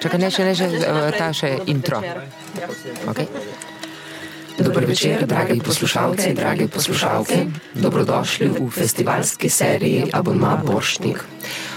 [0.00, 2.00] Čakaj, ne še, ne še, eh, ta še intro.
[3.12, 3.28] Okay.
[4.60, 7.46] Dober večer, dragi poslušalci, dragi poslušalke.
[7.74, 11.24] Dobrodošli v festivalski seriji Abonma Borštnik.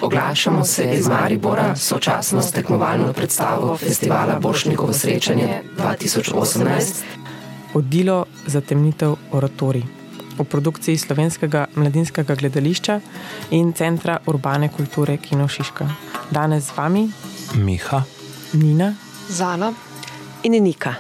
[0.02, 7.04] Oglašamo se iz Maribora, sočasno s tekmovalno predstavo festivala Borštnikovo srečanje 2018.
[7.74, 10.03] Odilo za temnitev oratorij
[10.38, 13.00] v produkciji slovenskega mladinskega gledališča
[13.52, 15.88] in Centra urbane kulture Kino Šiška.
[16.32, 17.08] Danes z vami
[17.56, 18.04] Miha,
[18.54, 18.94] Nina,
[19.30, 19.74] Zala
[20.44, 20.96] in Nika.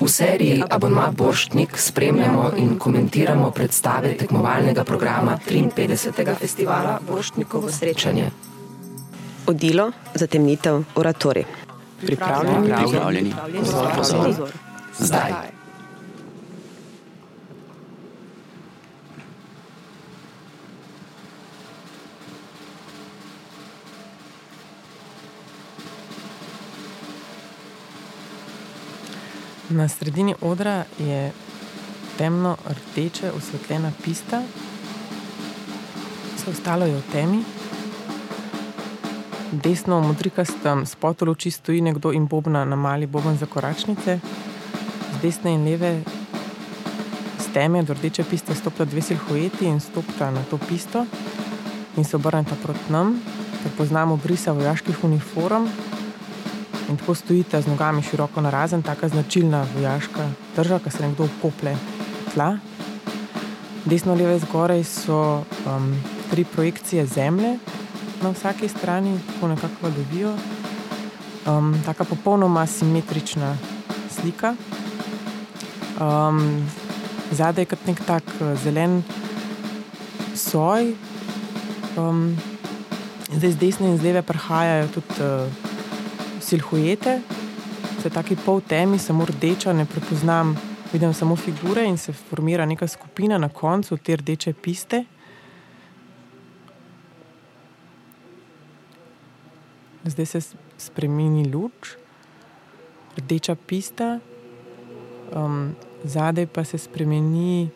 [0.00, 6.34] V seriji Abonma Borštnik spremljamo in komentiramo predstave tekmovalnega programa 53.
[6.38, 8.30] festivala Borštnikovo srečanje.
[9.46, 11.44] Odilo za temnitev oratorij.
[12.06, 12.74] pripravljeni.
[12.74, 13.34] pripravljeni.
[13.58, 14.50] Pozor, pozor.
[14.98, 15.61] Zdaj.
[29.72, 31.32] Na sredini odra je
[32.18, 34.42] temno rdeče osvetljena pista,
[36.36, 37.38] vse ostalo je v temi.
[39.52, 44.18] Desno v modrikastem spotu luči stoji nekdo in bobna na mali boben za koračnice,
[45.12, 46.02] z desne in leve
[47.40, 51.06] z teme do rdeče piste stopta dve silhueti in stopta na to pisto
[51.96, 53.22] in se obrneta proti nam,
[53.62, 55.66] prepoznamo brisa vojaških uniform,
[56.92, 60.26] In tako stojite z nogami široko na razen, tako značilna vojaška
[60.56, 61.72] drža, ki se nekdo ukople
[62.34, 62.58] tla.
[63.84, 65.86] Desno, levo, zgoraj so um,
[66.30, 67.54] tri projekcije zemlje
[68.22, 70.34] na vsaki strani, tako nekako lovijo.
[71.46, 73.56] Um, taka popolnoma simetrična
[74.10, 74.54] slika.
[76.00, 76.68] Um,
[77.30, 79.02] zadaj je kot nek tak uh, zelen
[80.36, 80.92] soj.
[81.96, 82.36] Um,
[83.32, 85.61] zdaj z desne in z leve prihajajo tudi uh,
[86.42, 87.20] silhuete,
[88.02, 90.56] se taki pol temi, samo rdeča, ne prepoznam,
[90.92, 95.04] vidim samo figure in se formira neka skupina na koncu te rdeče piste.
[100.04, 100.40] Zdaj se
[100.78, 101.94] spremeni luč,
[103.16, 104.18] rdeča pista,
[105.36, 105.74] um,
[106.04, 107.70] zadaj pa se spremeni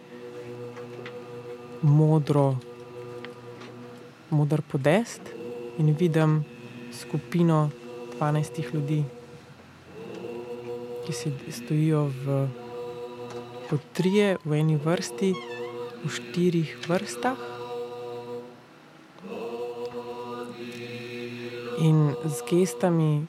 [1.83, 2.56] modro,
[4.31, 5.22] modr podest
[5.78, 6.44] in vidim
[6.93, 7.71] skupino
[8.19, 9.04] 12 ljudi,
[11.06, 12.49] ki si stojijo v
[13.71, 15.31] potrije, v eni vrsti,
[16.04, 17.38] v štirih vrstah.
[21.78, 23.27] In z gestami,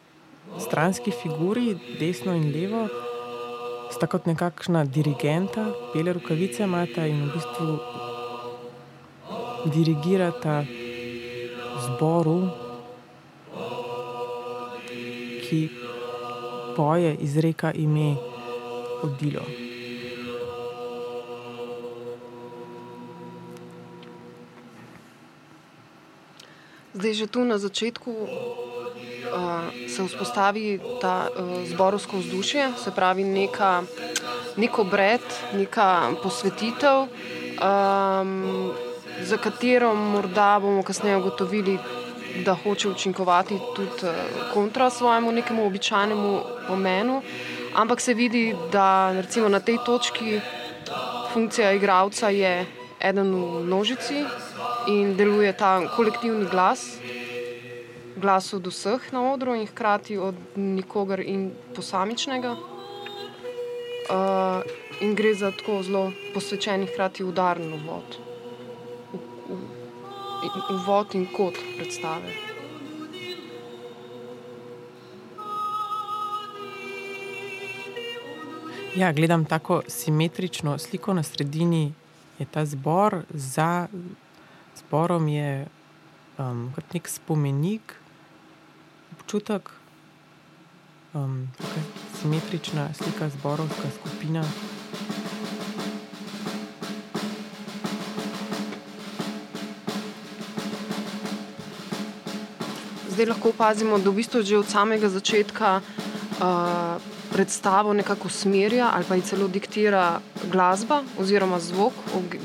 [0.58, 2.88] stranski figuri, desno in levo,
[3.92, 7.68] sta kot nekakšna dirigenta, bele rokavice imata in v bistvu
[9.74, 10.64] dirigirata
[11.86, 12.67] zboru,
[15.50, 15.69] ki
[16.75, 18.16] poje, izreka ime
[19.03, 19.41] odilo.
[26.94, 28.30] Zdaj, že tu na začetku uh,
[29.86, 33.84] se vzpostavi ta uh, zborovsko vzdušje, se pravi neka,
[34.57, 35.22] nek obred,
[35.53, 38.74] neka posvetitev, um,
[39.22, 41.78] za katero morda bomo kasneje ugotovili,
[42.46, 44.09] da hoče učinkovati tudi uh,
[44.53, 47.22] kontra svojemu nekemu običajnemu pomenu.
[47.75, 50.40] Ampak se vidi, da recimo na tej točki
[51.34, 52.66] funkcija igralca je
[53.00, 54.24] eden v množici
[54.88, 56.98] in deluje ta kolektivni glas,
[58.16, 62.56] glas od vseh na odru in hkrati od nikogar in posamičnega.
[64.08, 64.64] Uh,
[65.02, 67.74] in gre za tako zelo posvečen, hkrati udaren.
[67.74, 67.78] U-
[69.14, 69.19] u-
[69.54, 69.77] in-
[70.70, 72.34] Uvod in kot predstave.
[78.96, 81.94] Ja, gledam tako simetrično sliko na sredini,
[82.40, 83.88] je ta zbor, za
[84.75, 85.68] zborom je
[86.38, 87.95] um, kot nek spomenik,
[89.12, 89.69] občutek,
[91.13, 91.48] um,
[92.22, 94.44] simetrična slika zborovska skupina.
[103.18, 107.02] Zdaj lahko opazimo, da v bistvu že od samega začetka uh,
[107.34, 110.22] predstavo nekako usmerja ali pa ji celo diktira
[110.52, 111.94] glasba oziroma zvok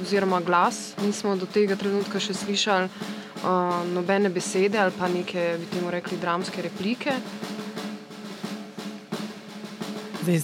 [0.02, 0.96] oziroma glas.
[1.04, 6.16] Nismo do tega trenutka še slišali uh, nobene besede ali pa neke, bi temu rekli,
[6.16, 7.20] dramske replike.
[10.22, 10.40] Zdaj,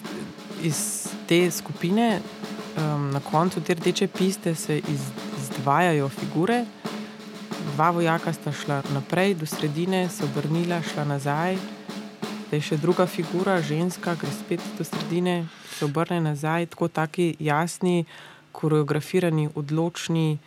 [0.60, 2.20] iz te skupine,
[2.76, 5.08] um, na koncu te rdeče piste, se iz,
[5.40, 6.66] izdvajajo figure.
[7.78, 11.54] Dva vojaka sta šla naprej, do sredine, se obrnila, šla nazaj.
[12.50, 15.46] Da je še druga figura, ženska, gre spet do sredine,
[15.76, 18.02] se obrne nazaj, tako taki jasni,
[18.50, 20.40] koreografirani, odločni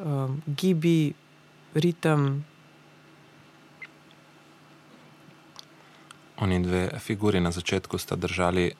[0.00, 1.12] um, gibi,
[1.76, 2.46] ritem.
[6.40, 8.70] Oni dve figuri na začetku sta držali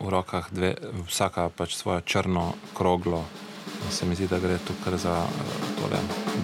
[0.00, 0.72] v rokah dve,
[1.04, 3.26] vsaka pač svojo črno kroglo.
[3.90, 5.26] Se mi zdi, da gre tukaj za
[5.78, 5.98] tole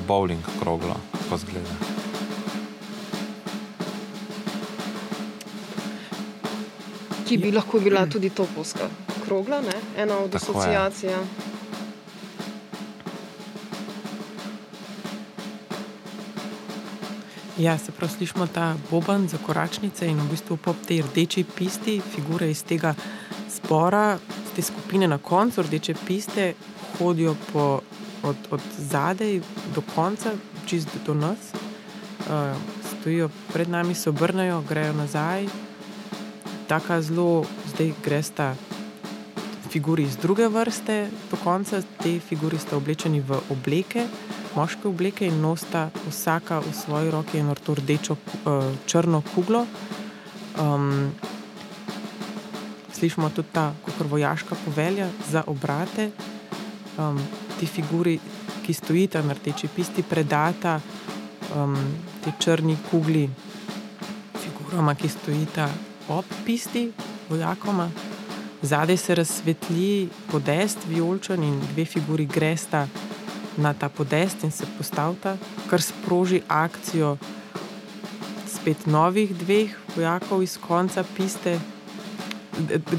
[0.07, 1.75] bowling kroglo, tako zgleda.
[7.29, 8.89] Ki bi lahko bila tudi topovska
[9.25, 10.03] krogla, ne?
[10.03, 11.11] ena od asociacij.
[17.59, 22.01] Ja, se pravi, slišimo ta boben za koračnice in v bistvu po tej rdeči pisti,
[22.15, 22.95] figure iz tega
[23.51, 26.53] zbora, iz te skupine na koncu rdeče piste,
[26.99, 27.81] hodijo po,
[28.23, 29.41] od, od zadaj
[29.75, 30.31] do konca,
[30.67, 32.57] čist do nas, uh,
[32.91, 35.47] stojijo pred nami, se obrnejo, grejo nazaj.
[36.69, 38.55] Taka zelo, zdaj gresta
[39.69, 44.07] figuri iz druge vrste do konca, te figuri sta oblečeni v obleke.
[44.57, 49.67] Moške obleke in nosta vsaka v svoji roki eno rdečo, uh, črno kuglo.
[50.59, 51.13] Um,
[52.93, 56.11] slišimo tudi ta, kot vojaška povelja za obrate,
[56.99, 57.19] um,
[57.61, 58.19] ti figuri,
[58.67, 60.81] ki stojita na rdeči pisti, predata
[61.57, 61.77] um,
[62.25, 63.29] te črni kugli,
[64.43, 65.69] figurama, ki stojita
[66.09, 66.91] ob pisti,
[67.29, 67.89] vojakoma.
[68.63, 72.87] Zadaj se razsvetli podest, vijolčen in dve figuri gresta
[73.57, 75.37] na ta podest in se postavita,
[75.71, 77.17] kar sproži akcijo
[78.47, 81.59] spet novih dveh vojakov iz konca piste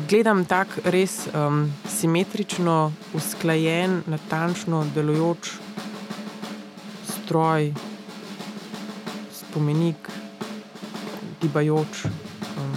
[0.10, 5.52] gledam tako res um, simetrično, usklajen, natančno delujoč
[7.30, 7.74] stroj,
[9.30, 10.10] spomenik,
[11.42, 12.06] gibajoč.
[12.58, 12.74] Um,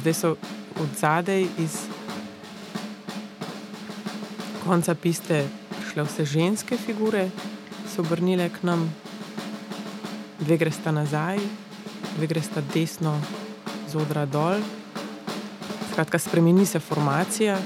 [0.00, 0.30] zdaj so
[0.80, 1.78] od zadaj iz
[4.66, 5.46] konca piste
[5.80, 7.30] prišle vse ženske figure,
[7.88, 8.84] so obrnile k nam,
[10.44, 11.40] dve gresta nazaj,
[12.18, 13.16] dve gresta desno,
[13.88, 14.60] z odra dol.
[15.94, 17.58] Skratka, spremeni se formacija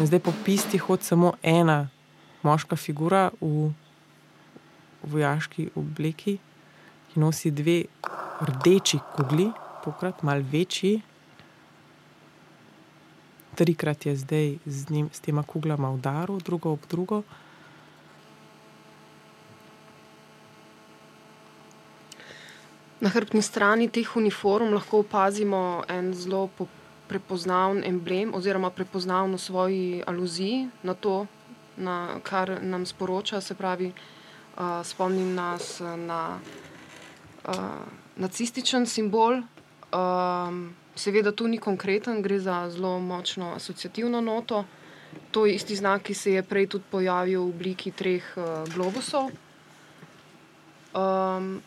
[0.00, 1.88] in zdaj po pisti hodi samo ena
[2.42, 3.72] moška figura v
[5.02, 6.38] vojaški obleki,
[7.10, 7.74] ki nosi dve
[8.40, 9.50] rdeči kugli,
[9.84, 11.02] tokrat malo večji.
[13.54, 17.20] Trikrat je zdaj z, njim, z tema kuglama udaril, drugo ob drugo.
[23.00, 29.38] Na hrbtni strani teh uniform lahko opazimo en zelo popoln prepoznaven emblem oziroma prepoznaven v
[29.38, 31.26] svoji aluziji na to,
[31.76, 33.40] na kar nam sporoča.
[33.40, 36.38] Se pravi, uh, spomnim nas na
[37.48, 37.54] uh,
[38.16, 39.42] nacističen simbol.
[39.94, 44.64] Um, seveda, tu ni konkreten, gre za zelo močno asociativno noto.
[45.30, 49.30] To je isti znak, ki se je prej tudi pojavil v obliki treh uh, globusov.
[50.96, 51.60] Um,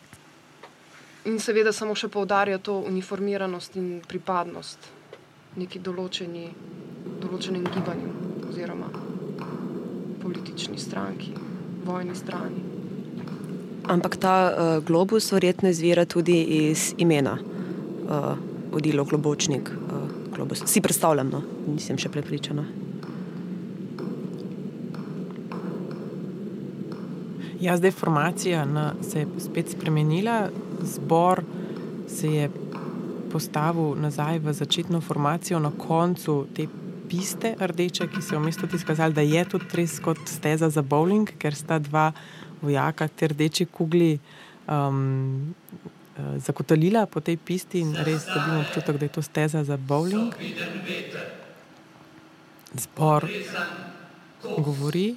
[1.24, 4.99] in seveda samo še poudarja to uniformiranost in pripadnost
[5.58, 6.48] neki določeni,
[7.22, 8.10] določenem gibanju
[8.50, 8.90] oziroma
[10.22, 11.32] politični stranki,
[11.86, 12.62] vojni strani.
[13.90, 16.36] Ampak ta uh, globus verjetno izvira tudi
[16.68, 18.36] iz imena uh,
[18.70, 19.70] vodilo Globočnik.
[19.70, 21.42] Uh, si predstavljam, no?
[21.66, 22.64] nisem še prepričana.
[27.60, 30.48] Ja, zdaj formacija na, se je spet spremenila,
[30.80, 31.42] zbor
[32.08, 32.48] se je
[33.32, 36.66] postavil nazaj v začetno formacijo na koncu te
[37.10, 41.30] piste rdeče, ki je v mestu izkazali, da je tudi res kot steza za bowling,
[41.38, 42.12] ker sta dva
[42.62, 44.18] vojaka te rdeče kugli
[44.68, 45.54] um,
[46.16, 50.34] eh, zakotalila po tej pisti in res dobimo občutek, da je to steza za bowling.
[52.74, 53.26] Zbor
[54.58, 55.16] govori.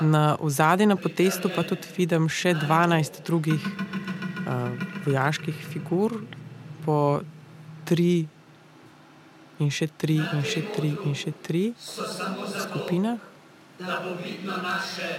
[0.00, 4.68] Na zadnji na potestu pa tudi vidim še 12 drugih uh,
[5.06, 6.12] vojaških figur,
[6.84, 7.20] po
[7.84, 8.26] tri,
[9.58, 13.18] in še tri, in še tri, in še tri skupinah.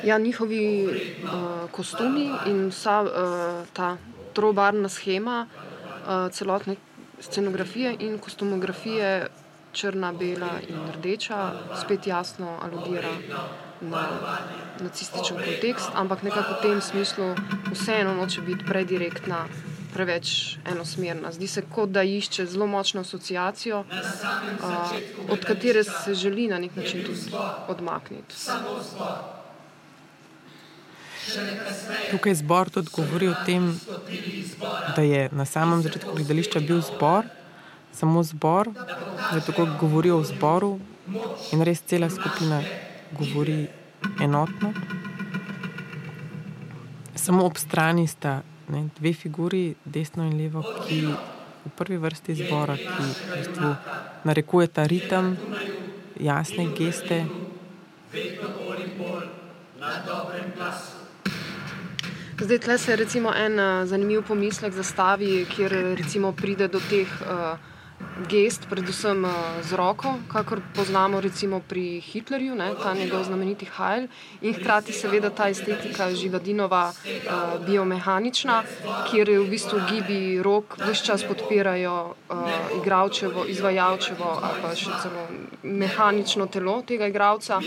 [0.03, 3.97] Ja, njihovi uh, kostumi in vsa uh, ta
[4.33, 6.77] trobarna schema, uh, celotne
[7.19, 9.27] scenografije in kostumografije,
[9.75, 13.11] črna, bela in rdeča, spet jasno aludira
[13.81, 14.07] na
[14.79, 17.35] nacističen kontekst, ampak nekako v tem smislu
[17.73, 19.45] vseeno noče biti predirektna
[19.95, 21.31] preveč enosmerna.
[21.31, 24.95] Zdi se, kot da išče zelo močno asociacijo, uh,
[25.29, 27.31] od katere se želi na nek način tudi
[27.67, 28.35] odmakniti.
[32.11, 33.69] Tukaj zbor tudi govori o tem,
[34.95, 37.25] da je na samem začetku gledališča bil zbor,
[37.93, 38.69] samo zbor,
[39.31, 40.79] da tako govori o zboru
[41.53, 42.61] in res cela skupina
[43.11, 43.67] govori
[44.21, 44.73] enotno.
[47.15, 51.01] Samo ob strani sta ne, dve figuri, desno in levo, ki
[51.65, 53.69] v prvi vrsti zbora, ki v bistvu
[54.25, 55.35] narekujeta ritem,
[56.19, 57.25] jasne geste.
[62.35, 67.55] Zdaj, tle se recimo en uh, zanimiv pomislek zastavi, kjer recimo pride do teh uh,
[68.29, 69.31] gest, predvsem uh,
[69.61, 74.07] z roko, kakor poznamo recimo pri Hitlerju, ne, ta njegov znameniti Hajl,
[74.41, 78.63] in hkrati seveda ta estetika živadinova uh, biomehanična,
[79.11, 81.95] kjer v bistvu gibi rok vse čas podpirajo
[82.29, 82.37] uh,
[82.81, 85.27] igravčevo, izvajalčevo ali pa še celo
[85.63, 87.59] mehanično telo tega igravca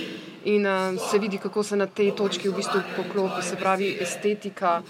[0.45, 4.83] in uh, se vidi, kako se na tej točki v bistvu poklopi, se pravi estetika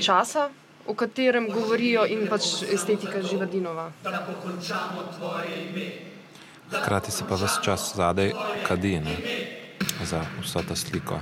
[0.00, 0.50] časa,
[0.86, 3.90] o katerem govorijo, in pač estetika živadinova.
[6.70, 8.32] Hkrati se pa vse čas zadaj
[8.66, 9.16] kadi ne,
[10.04, 11.20] za vso ta sliko.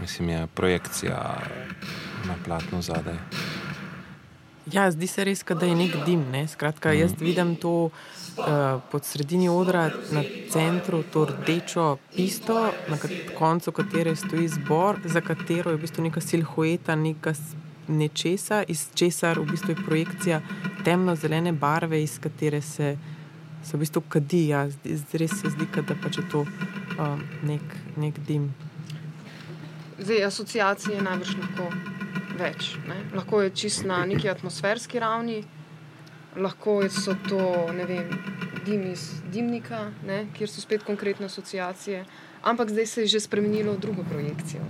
[0.00, 1.40] Mislim, je projekcija
[2.26, 3.16] na platnu zadaj.
[4.72, 6.26] Ja, zdi se res, da je nek dim.
[6.30, 6.48] Ne?
[6.48, 7.90] Skratka, jaz vidim to
[8.38, 12.98] uh, pod sredini odra, na centru, to rdečo pisto, na
[13.38, 17.34] koncu katere stoji zbor, za katero je v bistvu neka silhueta, neka
[17.88, 20.40] nečesa, iz česar v bistvu je projekcija
[20.84, 22.96] temno-zelene barve, iz katere se,
[23.64, 24.46] se v bistvu kadi.
[24.48, 24.66] Ja,
[25.12, 28.50] res se zdi, da pač je to uh, nek, nek dim.
[29.98, 31.70] Zdaj, asociacije najbrž lahko
[32.38, 32.74] več.
[32.86, 33.00] Ne?
[33.16, 35.42] Lahko je čist na neki atmosferski ravni,
[36.36, 38.10] lahko so to vem,
[38.66, 40.26] dim iz dimnika, ne?
[40.36, 42.04] kjer so spet konkretne asociacije,
[42.42, 44.62] ampak zdaj se je že spremenilo v drugo projekcijo.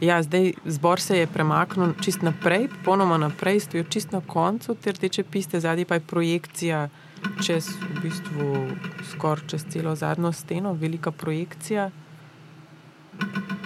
[0.00, 4.92] Ja, zdaj zbor se je premaknil čist naprej, popolnoma naprej, stojijo čist na koncu te
[4.92, 6.88] rdeče piste, zadnji pa je projekcija
[7.44, 8.68] čez v bistvu
[9.12, 11.90] skoraj čez celo zadnjo steno, velika projekcija.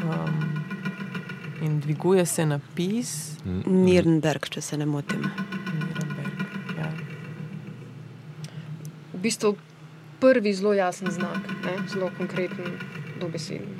[0.05, 0.65] Um,
[1.63, 3.39] in dviguje se napis.
[3.67, 5.31] Nirnberg, če se ne motim.
[5.79, 6.39] Nirnberg,
[6.79, 6.91] ja.
[6.91, 6.95] V
[9.25, 9.57] bistvu
[10.21, 11.89] prvi zelo jasen znak, ne?
[11.89, 12.77] zelo konkreten,
[13.21, 13.73] dobeseden.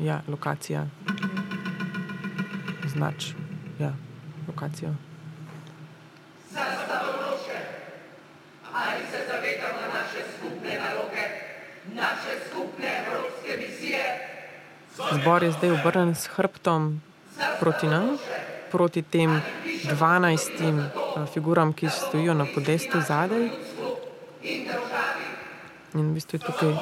[0.00, 0.86] Ja, lokacija.
[2.86, 3.32] Znač,
[3.80, 3.94] ja,
[4.48, 4.92] lokacija.
[8.72, 11.24] Ali se zavedamo naše skupne naloge,
[11.94, 14.04] naše skupne evropske misije?
[15.12, 17.00] Zbor je zdaj obrnjen s hrbtom
[17.60, 18.18] proti nam,
[18.72, 19.40] proti tem
[19.90, 23.50] dvanajstim uh, figuram, ki stojijo na podestu zadaj.
[25.94, 26.72] In v bistvu je tukaj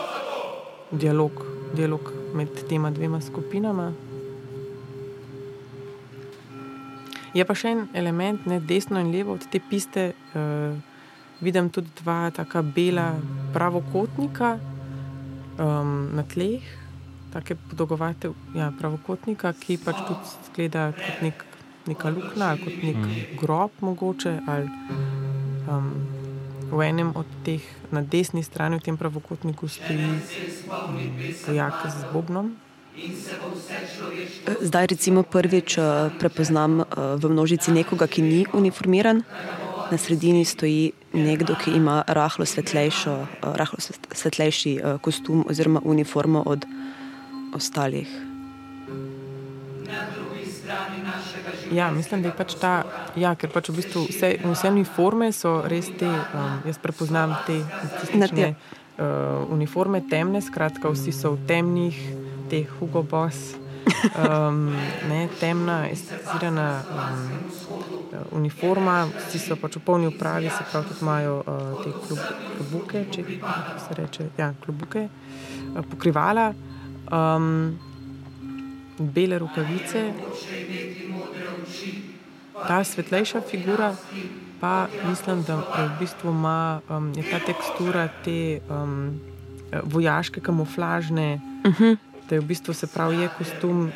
[0.91, 1.43] dialog,
[1.75, 3.91] dialog med tema dvema skupinama.
[7.35, 10.13] Je pa še en element, ne, desno in levo od te piste.
[10.35, 10.79] Uh,
[11.41, 13.15] vidim tudi dva taka bela
[13.53, 14.59] pravokotnika
[15.59, 16.63] um, na tleh,
[17.33, 21.45] tako podolgovate ja, pravokotnika, ki pač tudi zgleda kot nek,
[21.87, 23.37] neka luknja kot nek mm.
[23.41, 24.39] grob, mogoče.
[24.47, 24.69] Ali,
[25.69, 25.93] um,
[26.71, 30.07] v enem od teh, na desni strani, v tem pravokotniku, stoji
[31.47, 32.55] vojak z Bobnom.
[34.61, 35.79] Zdaj, recimo, prvič
[36.19, 39.23] prepoznam v množici nekoga, ki ni uniformiran.
[39.91, 42.47] Na sredini stoji nekdo, ki ima rahlo,
[43.43, 43.79] rahlo
[44.15, 46.63] svetlejši kostum oziroma uniformo od
[47.55, 48.30] ostalih.
[51.71, 52.83] Ja, mislim, da je pač ta,
[53.17, 57.61] ja, ker pač v bistvu vse, vse uniforme so res te, um, jaz prepoznam te
[57.63, 62.01] nacistične uh, uniforme, temne, skratka, vsi so v temnih,
[62.51, 63.55] te Hugo Boss,
[64.19, 64.73] um,
[65.11, 67.23] ne, temna, estetizirana um,
[68.41, 72.25] uniforma, vsi so pač v polni upravi, se pravi, tudi imajo uh, te klub,
[72.57, 73.27] klubuke, če
[73.87, 76.51] se reče, ja, klubuke, uh, pokrivala
[77.15, 77.79] um,
[79.01, 80.11] bele rokavice,
[82.69, 83.95] ta svetlejša figura,
[84.61, 89.21] pa mislim, da v bistvu ima um, ta tekstura te um,
[89.83, 91.41] vojaške kamuflažne.
[91.65, 91.97] Uh -huh.
[92.29, 93.91] Da je v bistvu se pravi, je kostum uh,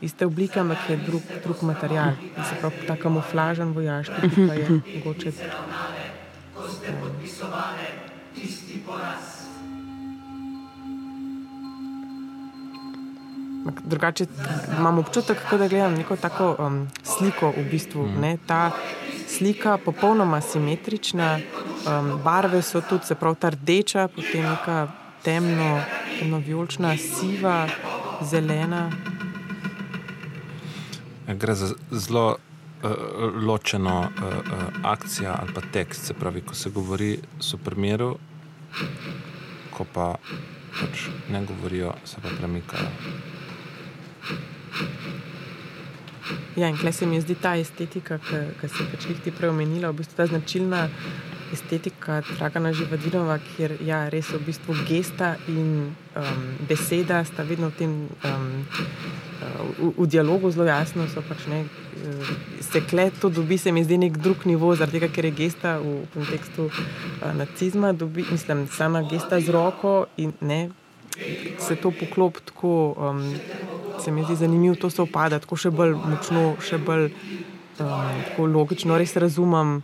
[0.00, 2.12] iste oblike, ampak je drug, drug material.
[2.48, 5.28] Se pravi, ta kamuflažen vojaški, ki pa je mogoče.
[5.28, 5.86] Um,
[13.84, 14.26] Drugače
[14.78, 17.52] imam občutek, da gledam neko tako um, sliko.
[17.56, 18.38] V bistvu, mm.
[18.46, 18.70] Ta
[19.28, 24.88] slika je popolnoma simetrična, um, barve so tudi, se pravi, ta rdeča, potem neka
[25.22, 25.80] temno,
[26.18, 27.68] temno vijolična, siva,
[28.22, 28.90] zelena.
[31.26, 32.36] Gre za zelo
[32.82, 32.90] uh,
[33.46, 36.06] ločeno uh, uh, akcijo ali pa tekst.
[36.06, 37.18] Se pravi, ko se govori
[37.54, 38.16] o primeru,
[39.70, 40.14] ko pa
[40.80, 42.88] pač ne govorijo, se pa premikajo.
[46.56, 50.00] Ja, in klej se mi zdi ta estetika, ki se pač ti prej omenila, v
[50.00, 50.86] bistvu ta značilna
[51.52, 57.76] estetika Dragana Živadinova, kjer ja, res v bistvu gesta in um, beseda sta vedno v
[57.78, 58.48] tem um,
[59.76, 61.04] v, v dialogu zelo jasno.
[61.28, 62.32] Pač, ne, uh,
[62.64, 65.76] se kle to dobi, se mi zdi nek drug nivo, zaradi tega, ker je gesta
[65.84, 70.70] v kontekstu uh, nacizma, dobi, mislim, sama gesta z roko in ne,
[71.60, 72.96] se to poklop tako.
[72.96, 77.10] Um, Se mi zdi zanimivo, to se opada tako še bolj močno, še bolj
[77.80, 79.80] um, logično, res razumem.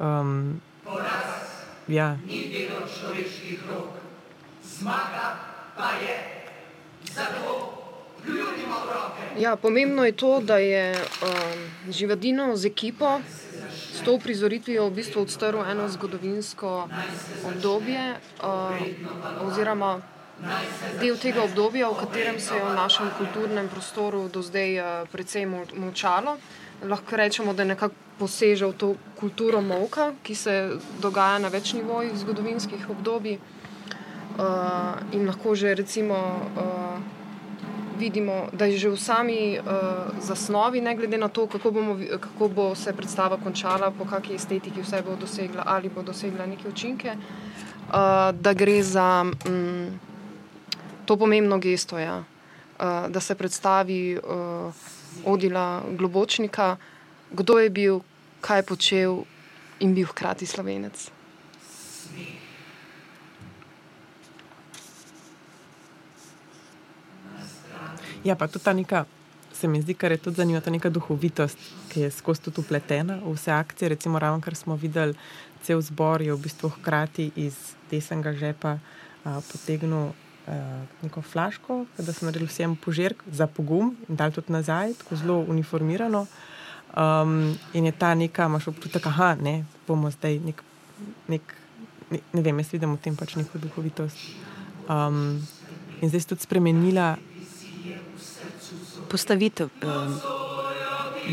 [0.00, 0.60] Um,
[1.86, 2.18] Ja.
[2.26, 3.94] Ni delo človeških rok,
[4.66, 5.38] zmaga
[5.78, 6.18] pa je.
[7.14, 7.72] Zato.
[9.38, 13.20] Ja, pomembno je to, da je um, Živadino z ekipo
[13.70, 16.88] s to prizoritvijo v bistvu odstrl eno zgodovinsko
[17.46, 20.02] obdobje, uh, oziroma
[21.00, 25.46] del tega obdobja, v katerem se je v našem kulturnem prostoru do zdaj uh, precej
[25.48, 26.36] molčalo.
[26.84, 30.54] Lahko rečemo, da je nekako poseže v to kulturo molka, ki se
[31.00, 33.38] dogaja na več nivojih zgodovinskih obdobij.
[34.36, 36.16] Uh, in lahko že recimo,
[36.56, 37.00] uh,
[37.96, 42.48] vidimo, da je že v sami uh, zasnovi, ne glede na to, kako, bomo, kako
[42.48, 47.16] bo se predstava končala, po kakšni estetiki vse bo dosegla ali bo dosegla neke učinke,
[47.16, 49.96] uh, da gre za um,
[51.06, 52.18] to pomembno gesto, ja.
[52.18, 54.74] uh, da se predstavi uh,
[55.24, 56.76] odila globočnika
[57.30, 58.00] kdo je bil,
[58.40, 59.12] kaj je počel
[59.80, 61.10] in bil hkrati slovenec.
[68.24, 69.04] Ja, pa tudi ta neka,
[69.54, 71.58] se mi zdi, kar je tudi zanimivo, ta neka duhovitost,
[71.92, 73.88] ki je skozi to upletena v vse akcije.
[73.94, 75.14] Recimo, ravno kar smo videli,
[75.62, 77.54] cel zbor je v bistvu hkrati iz
[77.90, 78.78] desnega žepa
[79.22, 80.25] a, potegnil a,
[81.02, 85.38] neko flaško, da smo naredili vsem požirk za pogum in dal tudi nazaj, tako zelo
[85.48, 86.26] uniformirano.
[86.96, 90.62] Um, in je ta neka, imaš občutek, da ne bomo zdaj nek,
[91.28, 91.54] nek
[92.10, 94.16] ne, ne vem, jaz vidim v tem pač neko duhovitost.
[94.88, 95.42] Um,
[96.00, 97.16] in zdaj se tudi spremenila
[99.10, 99.70] postavitev.
[99.82, 100.20] Um.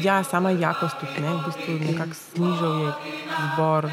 [0.02, 2.91] Ja, sama jakost tudi ne, v bistvu nekako znižal je
[3.54, 3.91] zbor.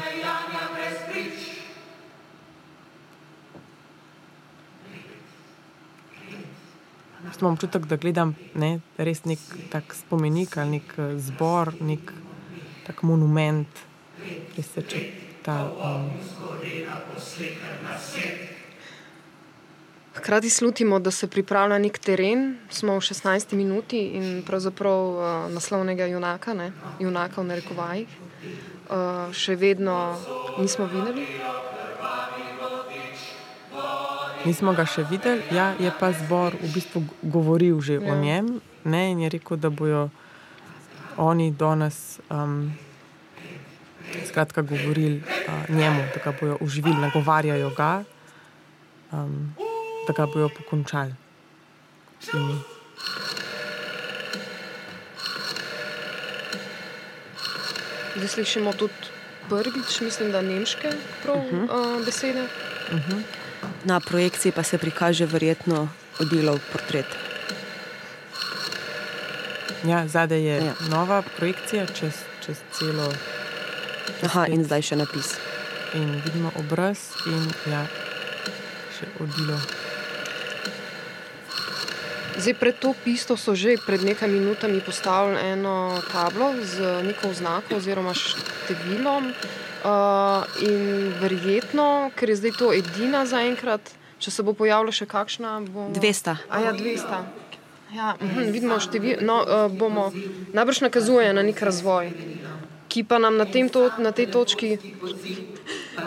[7.41, 9.39] Imam občutek, da gledam ne, res nek
[9.71, 12.13] tak spomenik ali nek eh, zbor, nek
[12.87, 13.83] tak monument,
[14.55, 15.21] ki se čuti.
[15.47, 16.09] Um...
[20.13, 25.23] Hkrati slutimo, da se pripravlja nek teren, smo v 16 minuti in pravzaprav uh,
[25.53, 28.07] naslovnega junaka, ne, junaka v narekovajih,
[28.91, 29.97] uh, še vedno
[30.59, 31.25] nismo videli.
[34.45, 38.11] Nismo ga še videli, ja, je pa zbor v bistvu govoril že ja.
[38.11, 40.09] o njem ne, in je rekel, da bodo
[41.17, 42.73] oni danes um,
[44.25, 48.03] skratka govorili uh, njemu, da ga bodo uživili, nagovarjajo ga,
[49.11, 49.53] um,
[50.07, 51.13] da ga bodo pokončali.
[58.15, 58.93] Zdaj slišimo tudi
[59.49, 60.89] prvič, mislim, da nemške
[61.23, 61.97] prav, uh -huh.
[61.97, 62.47] uh, besede.
[62.91, 63.11] Uh mhm.
[63.11, 63.40] -huh.
[63.85, 67.05] Na projekciji pa se prikaže verjetno oddelov portret.
[69.85, 70.73] Ja, zadaj je ja.
[70.89, 72.13] nova projekcija čez,
[72.45, 73.09] čez celo.
[74.23, 75.33] Aha, in zdaj še napis.
[75.97, 77.87] In vidimo obraz in ja,
[78.97, 79.57] še odilo.
[82.37, 87.81] Zdaj, pred to pisto so že pred nekaj minutami postavili eno tablo z neko oznako
[87.81, 89.33] oziroma številom.
[89.33, 89.70] Uh,
[90.61, 95.59] in verjetno, ker je zdaj to edina za enkrat, če se bo pojavila še kakšna,
[95.65, 96.35] bo 200.
[96.49, 97.21] A ja, 200.
[97.91, 100.11] Ja, uh, vidimo, števil, no, uh, bomo
[100.53, 102.11] najbrž nakazuje na nek razvoj,
[102.91, 104.77] ki pa nam na, to, na tej točki.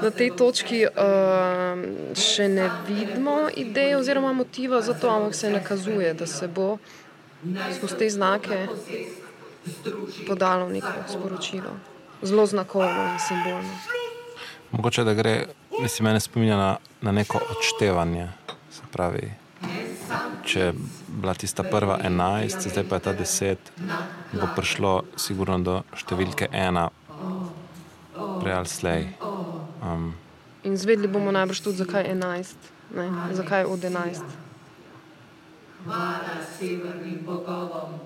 [0.00, 1.82] Na tej točki uh,
[2.18, 6.78] še ne vidimo ideje oziroma motiva za to, ampak se nakazuje, da se bo
[7.76, 8.66] skozi te znake
[10.26, 13.74] podalo neko sporočilo zelo znakovno in simbolno.
[14.72, 15.46] Mogoče da gre,
[15.80, 18.28] mislim, meni spominja na, na neko odštevanje.
[18.70, 19.32] Se pravi,
[20.44, 20.74] če je
[21.08, 23.72] bila tista prva enajst, zdaj pa je ta deset,
[24.32, 26.88] bo prišlo sigurno do številke ena,
[28.42, 29.06] prej ali slej.
[29.82, 30.14] Um,
[30.64, 32.70] in zvedli bomo najbrž tudi, zakaj je enajst.
[32.94, 33.08] Ne?
[33.32, 34.22] Zakaj od 11?
[35.84, 38.00] Hvala severnim bogovom,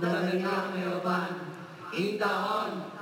[0.00, 1.40] da verjamejo van
[1.98, 2.93] in da on.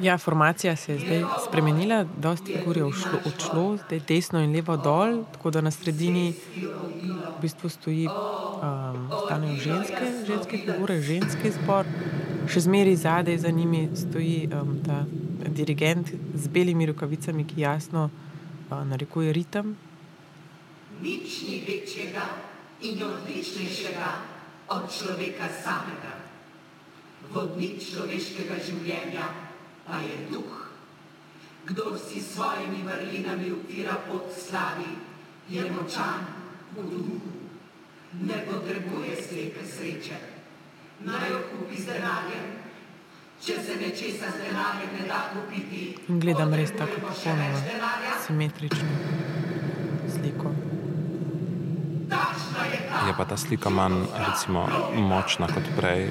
[0.00, 4.76] Ja, formacija se je zdaj spremenila, dosti figur je odšlo, odšlo, zdaj desno in levo
[4.76, 11.86] dol, tako da na sredini v bistvu stoji, um, stanejo ženske, ženske figure, ženski zbor.
[12.48, 15.04] Še zmeraj zadaj za njimi stoji um, ta
[15.48, 19.76] dirigent z belimi rokavicami, ki jasno uh, narekuje ritem.
[21.02, 22.26] Nič ni večjega
[22.82, 24.12] in odličnejšega
[24.68, 26.23] od človeka samega.
[27.32, 29.28] Vodnik človeškega življenja
[29.86, 30.60] pa je duh.
[31.64, 34.90] Kdor si s svojimi vrlinami upira pot slavi,
[35.48, 36.26] je močan
[36.76, 37.20] v duhu.
[38.20, 40.18] Ne potrebuje slepe sreče.
[41.04, 42.52] Naj jo kupi z denarjem.
[43.44, 48.88] Če se nečesa z denarjem ne da kupiti, gledam res tako popolnoma simetrično
[50.14, 50.54] sliko.
[53.06, 56.08] Je pa ta slika manj recimo, močna kot prej.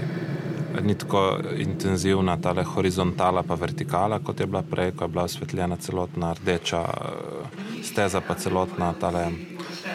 [0.82, 5.78] Ni tako intenzivna ta horizontala, pa vertikala, kot je bila prej, ko je bila osvetljena
[5.78, 9.28] celotna rdeča eh, steza, pa celotna tale,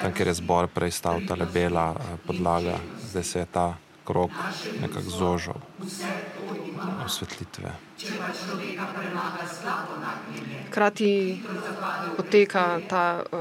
[0.03, 2.79] tam, kjer je zbor prej stal, ta bela eh, podlaga.
[3.11, 4.31] Zdaj se je ta krok
[4.81, 5.55] nekako zožil
[7.05, 7.73] osvetlitve.
[10.69, 11.41] Hkrati
[12.17, 13.39] poteka ta uh,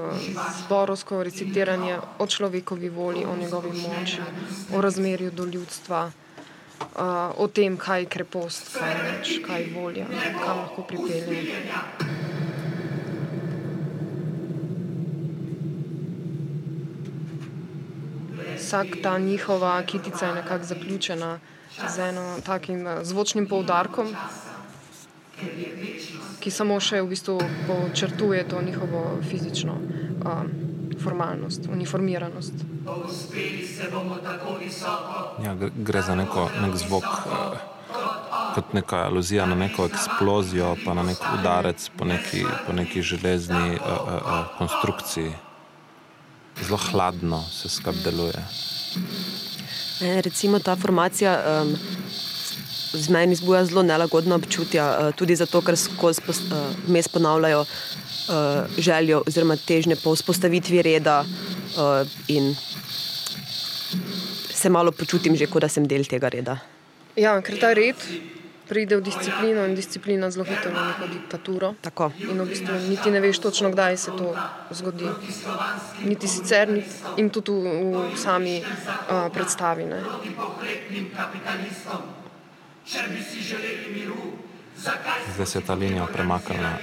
[0.65, 4.21] zborovsko recitiranje o človekovi volji, o njegovi moči,
[4.75, 6.11] o razmerju do ljudstva,
[6.81, 10.05] uh, o tem, kaj je krepost, kaj je moč, kaj je volja,
[10.43, 11.43] kam lahko pripelje.
[18.57, 21.39] Vsak ta njihova kitica je nekako zaključena
[21.87, 24.15] z enim takim eh, zvočnim poudarkom,
[26.39, 27.37] ki samo še v bistvu
[27.67, 30.66] počrtuje to njihovo fizično um,
[31.03, 32.53] formalnost, uniformiranost.
[35.43, 37.57] Ja, gre- za neko, nek zvok, eh,
[38.55, 43.75] kot neka aluzija na neko eksplozijo, pa na nek udarec po neki, po neki železni
[43.75, 45.31] uh, uh, uh, konstrukciji.
[46.63, 48.45] Zelo hladno se skupaj deluje.
[50.01, 51.75] Ne, recimo ta formacija um,
[52.93, 56.57] z meni zbuja zelo nelagodna občutja, uh, tudi zato, ker skozi uh,
[56.87, 57.65] vmes ponavljajo
[58.29, 62.55] uh, željo oziroma težnje po vzpostavitvi reda uh, in
[64.53, 66.57] se malo počutim že, kot da sem del tega reda.
[67.17, 67.95] Ja, ker ta red
[68.67, 71.67] pride v disciplino in disciplina zelo hitro v neko diktaturo.
[71.81, 72.11] Tako.
[72.19, 74.35] In v bistvu niti ne veš točno, kdaj se to
[74.71, 75.07] zgodi.
[76.03, 79.87] Niti sicer, niti, in tudi v, v sami uh, predstavi.
[79.87, 80.03] Ne.
[85.33, 86.77] Zdaj se je ta linija premaknila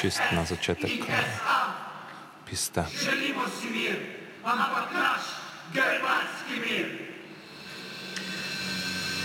[0.00, 0.92] čist na začetek
[2.50, 2.84] piste.
[3.04, 3.96] Želimo si mir,
[4.44, 5.22] ampak naš
[5.72, 7.06] germanski mir.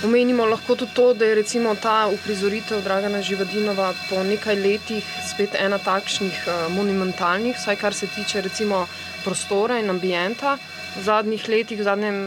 [0.04, 5.56] Omenimo lahko tudi to, da je recimo ta uprizoritev Dragana Živadinova po nekaj letih spet
[5.60, 8.88] ena takšnih uh, monumentalnih, vsaj kar se tiče recimo
[9.24, 10.58] prostora in ambienta.
[10.98, 12.18] V zadnjih letih, v zadnjem,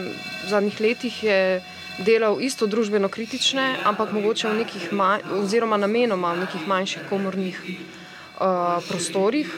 [0.45, 1.41] v zadnjih letih je
[1.99, 7.61] delal isto družbeno kritične, ampak mogoče v nekih, manj, oziroma namenoma v nekih manjših komornih
[7.65, 9.51] uh, prostorih.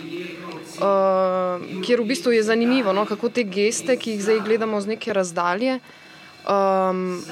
[0.77, 4.93] Uh, kjer v bistvu je zanimivo, no, kako te geste, ki jih zdaj gledamo z
[4.93, 5.79] neke razdalje,
[6.45, 7.23] um,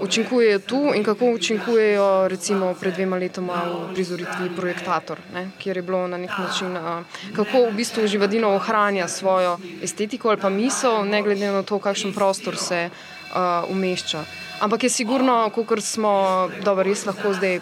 [0.00, 5.82] učinkujejo tu in kako učinkujejo recimo pred dvema letoma v prizoritvi Projektator, ne, kjer je
[5.82, 7.02] bilo na nek način, uh,
[7.34, 12.14] kako v bistvu živadino ohranja svojo estetiko ali pa misel, ne glede na to, kakšen
[12.14, 14.24] prostor se uh, umešča.
[14.62, 17.58] Ampak je sigurno, kot smo, dobro, res lahko zdaj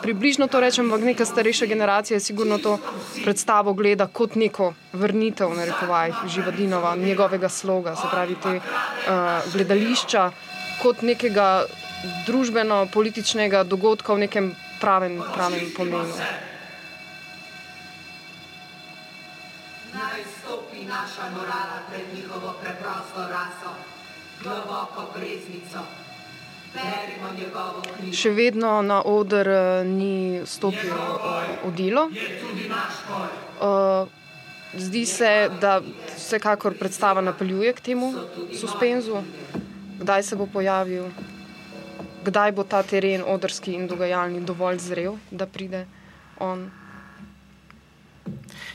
[0.00, 2.78] približno to rečem, ampak neka starejša generacija je sigurno to
[3.20, 8.64] predstavo gleda kot neko vrnitev, na rekovajih, Živadinova, njegovega sloga, se pravi te uh,
[9.52, 10.30] gledališča,
[10.80, 11.68] kot nekega
[12.24, 16.16] družbeno-političnega dogodka v nekem pravem, pravem pomenu.
[19.92, 23.76] Naj stopi naša morala pred njihovo preprosto raso,
[24.40, 26.07] globoko breznico.
[28.12, 30.94] Še vedno na oder uh, ni stopil
[31.66, 32.08] Odilo.
[33.58, 34.08] Uh,
[34.74, 35.80] zdi se, da
[36.16, 38.12] vsekakor predstava napeljuje k temu
[38.60, 39.22] suspenzu,
[40.00, 41.08] kdaj se bo pojavil,
[42.24, 45.86] kdaj bo ta teren odrski in dogajalni dovolj zrel, da pride
[46.40, 46.70] on.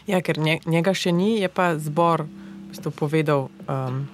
[0.07, 2.25] Ja, ker nje, njega še ni, je pa zbor
[2.97, 4.07] povedal um,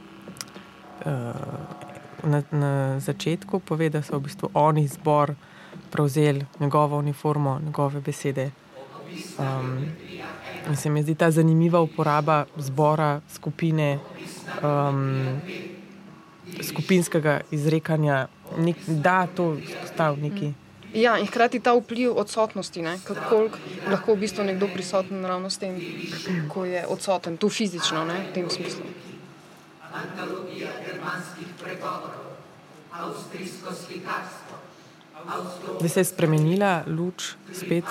[1.06, 1.79] uh,
[2.24, 5.34] na, na začetku, pove, da so v bistvu oni zbor
[5.92, 8.52] prevzeli njegovo uniformo, njegove besede.
[9.40, 9.88] Um,
[10.70, 14.00] In se mi zdi ta zanimiva uporaba zbora, skupine,
[14.64, 15.42] um,
[16.62, 18.28] skupinskega izrekanja,
[18.58, 19.56] nek, da to
[19.94, 20.54] stav neki.
[20.94, 23.50] Ja, in hkrati ta vpliv odsotnosti, kako
[23.90, 25.78] lahko v bistvu nekdo prisoten ravno s tem,
[26.50, 28.86] ko je odsoten, tu fizično, ne, v tem smislu.
[30.04, 32.32] Antologija germanskih pregovorov,
[32.92, 34.56] avstrijsko slikarstvo.
[35.80, 37.86] Zdaj se je spremenila luč, spet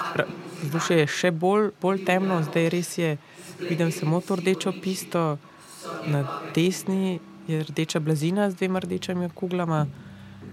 [0.62, 3.16] vzdušje je še bolj, bolj temno, zdaj res je,
[3.61, 5.38] vidim samo to rdečo pisto,
[6.07, 7.18] na desni
[7.49, 9.87] je rdeča blazina z dvema rdečimi kuglama.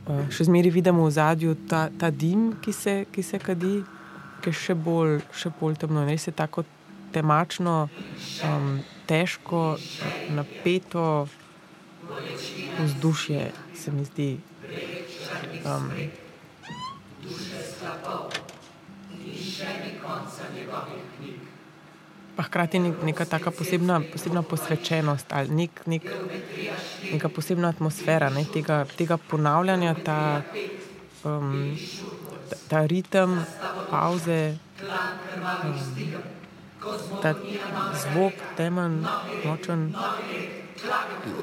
[0.06, 3.80] Uh, še zmeraj vidimo v zadju ta, ta dim, ki se, ki se kadi,
[4.44, 6.06] ki je še bolj, še bolj temno.
[6.06, 6.64] Res je tako
[7.16, 7.88] temačno,
[8.46, 8.70] um,
[9.10, 9.78] težko,
[10.36, 11.26] napeto
[12.80, 14.40] vzdušje, se mi zdi.
[15.66, 15.92] Um,
[22.36, 26.04] Pa hkrati je neka taka posebna, posebna posvečenost ali nek, nek,
[27.12, 30.42] neka posebna atmosfera ne, tega, tega ponavljanja, ta,
[31.24, 31.78] um,
[32.50, 33.40] ta, ta ritem,
[33.90, 34.58] pauze,
[35.64, 35.80] um,
[37.22, 37.34] ta
[38.04, 39.06] zvok, temen,
[39.46, 39.96] močen.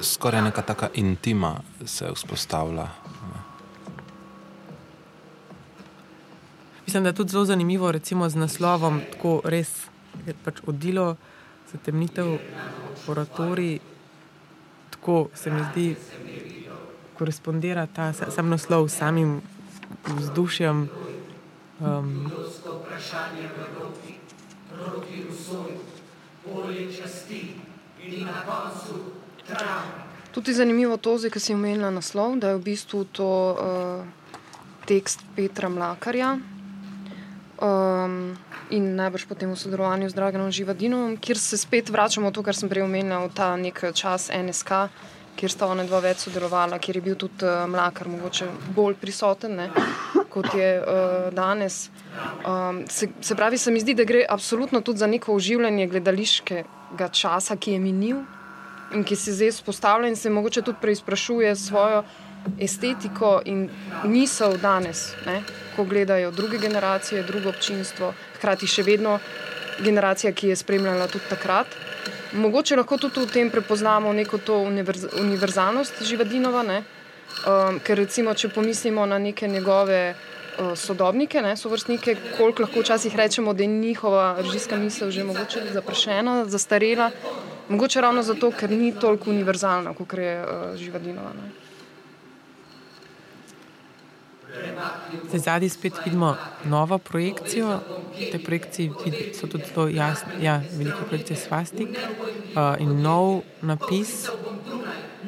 [0.03, 2.89] Skoraj neka taka intima se vzpostavlja.
[6.87, 9.71] Mislim, da je tudi zelo zanimivo, recimo z naslovom, tako res
[10.27, 11.17] je pač odilo
[11.73, 12.39] za temnitev
[13.09, 13.79] oratorij.
[14.91, 15.97] Tako se mi zdi,
[17.19, 19.41] korespondira ta sam naslov s samim
[20.07, 20.89] vzdušjem.
[21.81, 22.31] Um,
[30.33, 34.05] Tudi zanimivo to, da si omenila naslov, da je v bistvu to uh,
[34.89, 36.39] tekst Petra Mlakarja,
[37.63, 38.35] um,
[38.73, 42.57] in najbrž potem v sodelovanju z Draganom Živadinom, kjer se spet vračamo v to, kar
[42.57, 44.89] sem prej omenil, ta nek čas NSK,
[45.37, 49.57] kjer sta ona dva več sodelovala, kjer je bil tudi uh, Mlakar mogoče bolj prisoten
[49.61, 49.69] ne,
[50.33, 51.91] kot je uh, danes.
[52.45, 57.09] Um, se, se pravi, se mi zdi, da gre absolutno tudi za neko oživljanje gledališkega
[57.13, 58.25] časa, ki je minil
[58.95, 62.03] in ki se zdaj spostavlja in se mogoče tudi preizprašuje svojo
[62.61, 63.69] estetiko in
[64.05, 65.43] misel danes, ne,
[65.77, 69.19] ko gledajo druge generacije, drugo občinstvo, hkrati še vedno
[69.81, 71.67] generacija, ki je spremljala tudi takrat.
[72.33, 76.83] Mogoče lahko tudi v tem prepoznamo neko to univerz univerzalnost Živadinova, ne,
[77.47, 83.17] um, ker recimo, če pomislimo na neke njegove uh, sodobnike, ne, sovrstnike, koliko lahko včasih
[83.17, 87.11] rečemo, da je njihova režijska misel že mogoče zaprašena, zastarela,
[87.73, 91.33] mogoče ravno zato, ker ni toliko univerzalna, kot je uh, Živadinova.
[91.41, 91.51] Ne.
[95.33, 97.81] Zadnji spet vidimo novo projekcijo.
[98.33, 98.91] Te projekcije
[99.41, 101.97] so tudi zelo jasne, ja, velike projekcije svastik uh,
[102.81, 104.29] in nov napis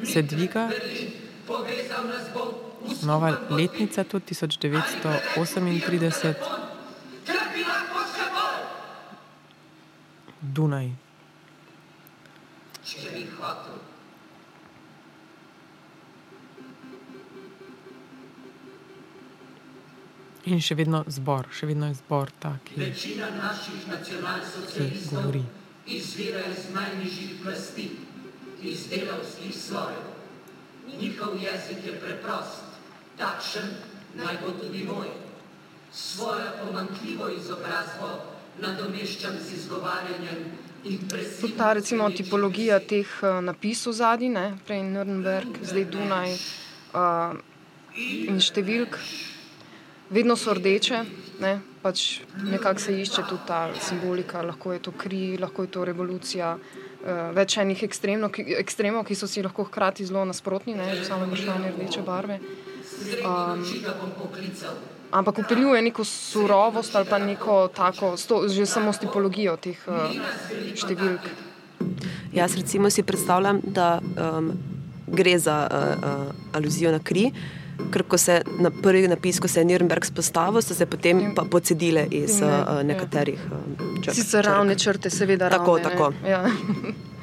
[0.03, 0.69] se dviga.
[3.03, 6.33] Nova letnica, tudi 1938,
[10.41, 11.04] Dunaj.
[20.45, 22.77] In še vedno zbor, še vedno je zbor tak, ki
[25.09, 25.41] govori.
[25.85, 27.87] Izvira iz najnižjih plasti,
[28.61, 30.05] iz delovskih slojev.
[30.85, 32.77] Njihov jezik je preprost,
[33.17, 33.73] takšen
[34.17, 35.09] naj bo tudi moj.
[35.91, 38.11] Svojo pomankljivo izobrazbo
[38.61, 40.64] nadomeščam z izgovarjanjem.
[41.57, 44.33] Ta recimo, tipologija teh uh, napisov zadnji,
[44.67, 46.35] prej Nürnberg, zdaj Dunaj
[46.93, 47.37] uh,
[47.97, 48.99] in številk
[50.09, 50.99] vedno so rdeče,
[51.41, 51.59] ne?
[51.81, 56.55] pač nekako se išče tudi ta simbolika, lahko je to kri, lahko je to revolucija.
[57.05, 62.01] Uh, več enih ekstremov, ki so si lahko hkrati zelo nasprotni, ne samo vprašanje rdeče
[62.05, 62.39] barve.
[63.25, 63.61] Um,
[65.15, 70.11] ampak upeljuje neko surovost ali pa neko tako, sto, že samo s tipologijo teh uh,
[70.75, 71.29] številk.
[72.35, 74.51] Jaz recimo si predstavljam, da um,
[75.07, 77.29] gre za uh, uh, aluzijo na kri.
[77.91, 81.43] Ker ko se na prvi napis, ko se je Nürnberg spostavil, so se potem pa
[81.51, 84.15] pocedile iz uh, nekaterih uh, črk.
[84.15, 85.49] Sicer ravne črte, seveda.
[85.51, 86.13] Tako, ravne, tako.
[86.27, 86.45] Ja.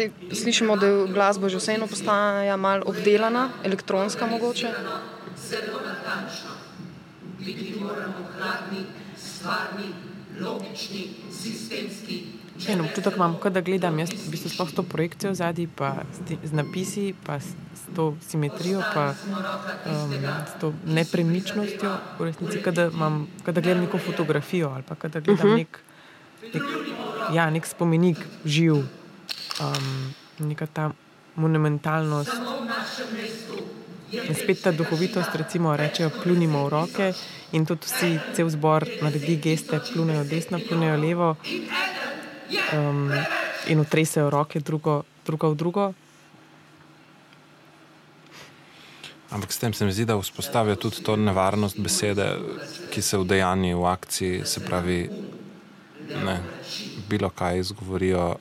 [0.00, 4.68] Zdaj slišimo, da glasba že vseeno postaja malo obdelana, elektronska mogoče.
[5.36, 6.50] Zelo natančno.
[7.38, 8.84] Biti moramo hladni,
[9.16, 9.92] stvarni,
[10.40, 12.24] logični, sistemski,
[12.68, 16.20] En občutek imam, kot da gledam jaz v bistvu sploh to projekcijo zadaj, pa s,
[16.28, 19.14] ti, z napisi, pa s, s to simetrijo, pa
[19.88, 20.12] um,
[20.44, 24.94] s to nepremičnostjo, v resnici, kot da, imam, kot da gledam neko fotografijo ali pa
[24.94, 25.56] kot da gledam -huh.
[25.56, 25.80] nek,
[26.54, 26.62] nek,
[27.32, 28.84] ja, nek spomenik živ,
[29.60, 30.14] um,
[30.48, 30.90] neka ta
[31.34, 32.32] monumentalnost.
[34.10, 37.12] In spet ta duhovitost, recimo, rečejo, pljunimo v roke
[37.54, 41.36] in tudi vsi, cel zbor naredi geste, plunejo desno, plunejo levo
[42.74, 43.12] um,
[43.70, 45.84] in utresajo roke drugo, drugo v drugo.
[49.30, 52.34] Ampak s tem se mi zdi, da vzpostavijo tudi to nevarnost besede,
[52.90, 55.06] ki se vdejani v akciji, se pravi,
[56.24, 56.40] ne,
[57.08, 58.34] bilo kaj izgovorijo.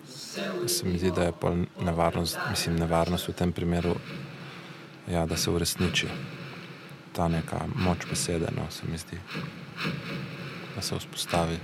[0.68, 3.96] Se mi zdi, da je pol nevarnost, mislim, nevarnost v tem primeru,
[5.08, 6.08] ja, da se uresniči
[7.14, 9.18] ta neka moč besede, no, se mi zdi,
[10.76, 11.58] da se vzpostavi.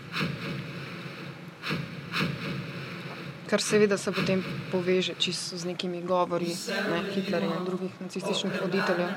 [3.50, 6.50] Kar seveda se potem poveže čisto z nekimi govori
[6.92, 9.10] ne, Hitlerja in drugih nacističnih voditeljev.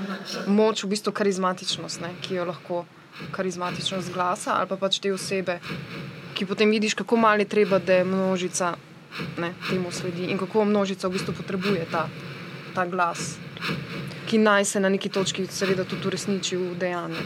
[0.47, 2.85] Moč, v bistvu karizmatičnost, ne, ki jo lahko
[3.33, 5.59] karizmatičnost glasa ali pa pač te osebe,
[6.35, 8.75] ki potem vidiš, kako mali treba, da je množica
[9.39, 12.09] ne, temu sledi in kako množica v bistvu potrebuje ta,
[12.75, 13.37] ta glas,
[14.27, 17.25] ki naj se na neki točki seveda tudi uresniči v dejanju.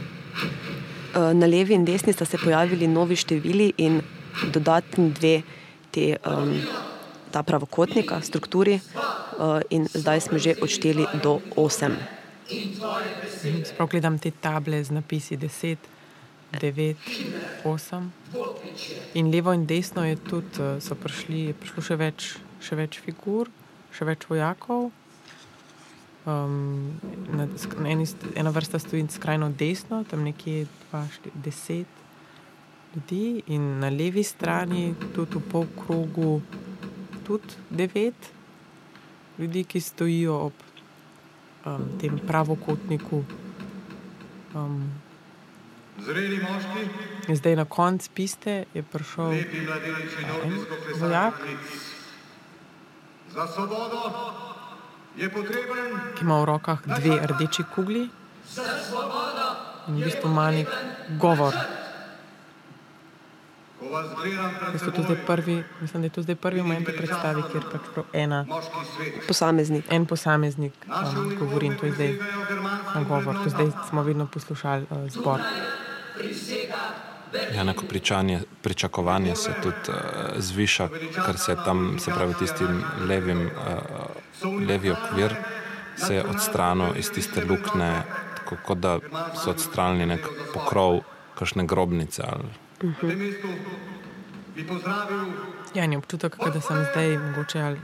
[1.12, 4.00] Na levi in desni sta se pojavili novi števili in
[4.52, 5.42] dodatni dve
[5.90, 6.16] te.
[6.24, 6.56] Um,
[7.32, 8.80] ta pravokotnika, strukturi,
[9.70, 11.96] in zdaj smo že odšteli do 8.
[13.64, 15.76] Sprav gledam te table z napisi 10,
[16.60, 16.96] 9,
[17.64, 18.10] 8.
[19.14, 22.28] In levo in desno je tudi, so prišli, je prišlo še več,
[22.60, 23.48] še več figur,
[23.92, 24.90] še več vojakov.
[26.22, 27.00] Um,
[27.34, 27.48] na,
[27.82, 28.06] na eni,
[28.38, 31.84] ena vrsta stoji skrajno desno, tam nekje 10
[32.94, 36.40] ljudi, in na levi strani, tudi v pol krogu,
[37.26, 38.30] tudi devet
[39.38, 40.52] ljudi, ki stojijo ob
[41.66, 43.24] um, tem pravokotniku.
[44.54, 45.01] Um,
[45.98, 47.34] Zreli moški.
[47.34, 49.44] Zdaj na koncu piste je prišel en
[51.00, 51.34] vojak,
[53.34, 54.00] Za svobodo
[55.16, 56.14] je potreben.
[56.16, 58.08] ki ima v rokah dve rdeči kugli
[59.88, 60.68] in v bistvu ima nek
[61.20, 61.54] govor.
[64.72, 68.46] Jaz to prvi, mislim, da je to zdaj prvi moment v predstavi, kjer pač ena.
[69.28, 69.84] Posameznik.
[69.90, 73.36] en posameznik um, govori in to je zdaj uniforme segajo germanskih na govor.
[73.44, 75.40] To zdaj smo vedno poslušali uh, zbor.
[77.54, 79.94] Ja, pričanje, pričakovanje se tudi uh,
[80.36, 80.88] zviša,
[81.26, 85.34] ker se tam, se pravi, tistim levim, uh, levi okvir
[85.96, 88.02] se je odstranil iz tiste luknje,
[88.36, 88.98] tako kot da
[89.44, 91.00] so odstranili nek pokrov,
[91.38, 92.22] kakšne grobnice.
[92.26, 92.48] Ali,
[92.82, 93.48] Na tem mestu
[94.56, 95.32] bi pozdravil
[95.74, 97.78] Ja, in je občutek, da sem zdaj, mogoče ali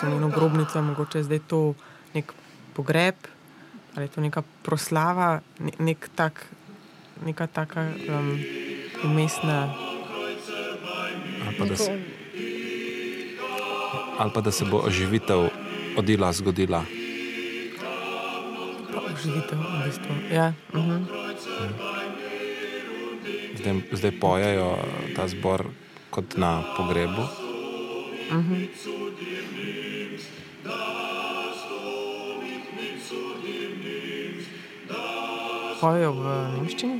[0.00, 1.74] sem eno grobnico, mogoče je zdaj to
[2.14, 2.32] nek
[2.74, 3.14] pogreb
[3.94, 6.46] ali je to neka proslava, ne, nek tak,
[7.26, 8.38] neka taka um,
[9.04, 9.74] umestna.
[11.46, 11.98] ali, pa, da se,
[14.18, 15.48] ali pa da se bo oživitev
[15.96, 16.84] odila, zgodila.
[19.22, 20.14] Živitev, v bistvu.
[20.32, 21.99] Ja, uh -huh.
[23.60, 24.78] Zdaj, zdaj pojejo
[25.16, 25.68] ta zbor
[26.10, 27.28] kot na pogrebu.
[35.80, 36.24] Pojejo v
[36.56, 36.96] nemščini.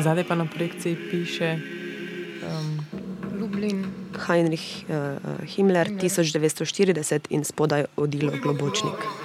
[0.00, 1.58] Zadaj pa na projekciji piše,
[2.42, 2.82] um,
[3.38, 3.86] Lublin.
[4.26, 9.19] Heinrich uh, Himmler 1940 in spodaj odilo Globočnik.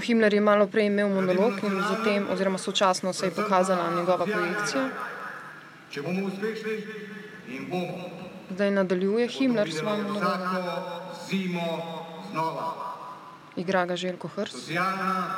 [0.00, 4.88] Himmler je malo prej imel monolog in zatem, oziroma sočasno se je pokazala njegova projekcija.
[5.90, 6.76] Če bomo uspešni
[7.48, 8.10] in bomo
[8.50, 12.74] Zdaj nadaljuje Himmler s svojim monologom.
[13.56, 14.52] Igra ga Željko Hrst.
[14.52, 15.30] Socialna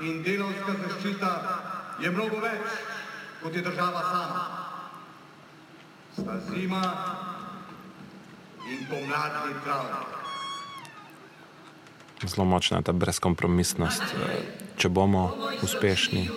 [0.00, 1.30] in delovska zaščita
[2.00, 2.80] je mnogo več,
[3.42, 4.44] kot je država sama.
[6.16, 6.82] Sta zima
[8.70, 10.23] in pomladni travnik.
[12.26, 14.02] Zelo močna ta brezkompromisnost.
[14.02, 14.42] Eh,
[14.76, 16.28] Če bomo uspešni,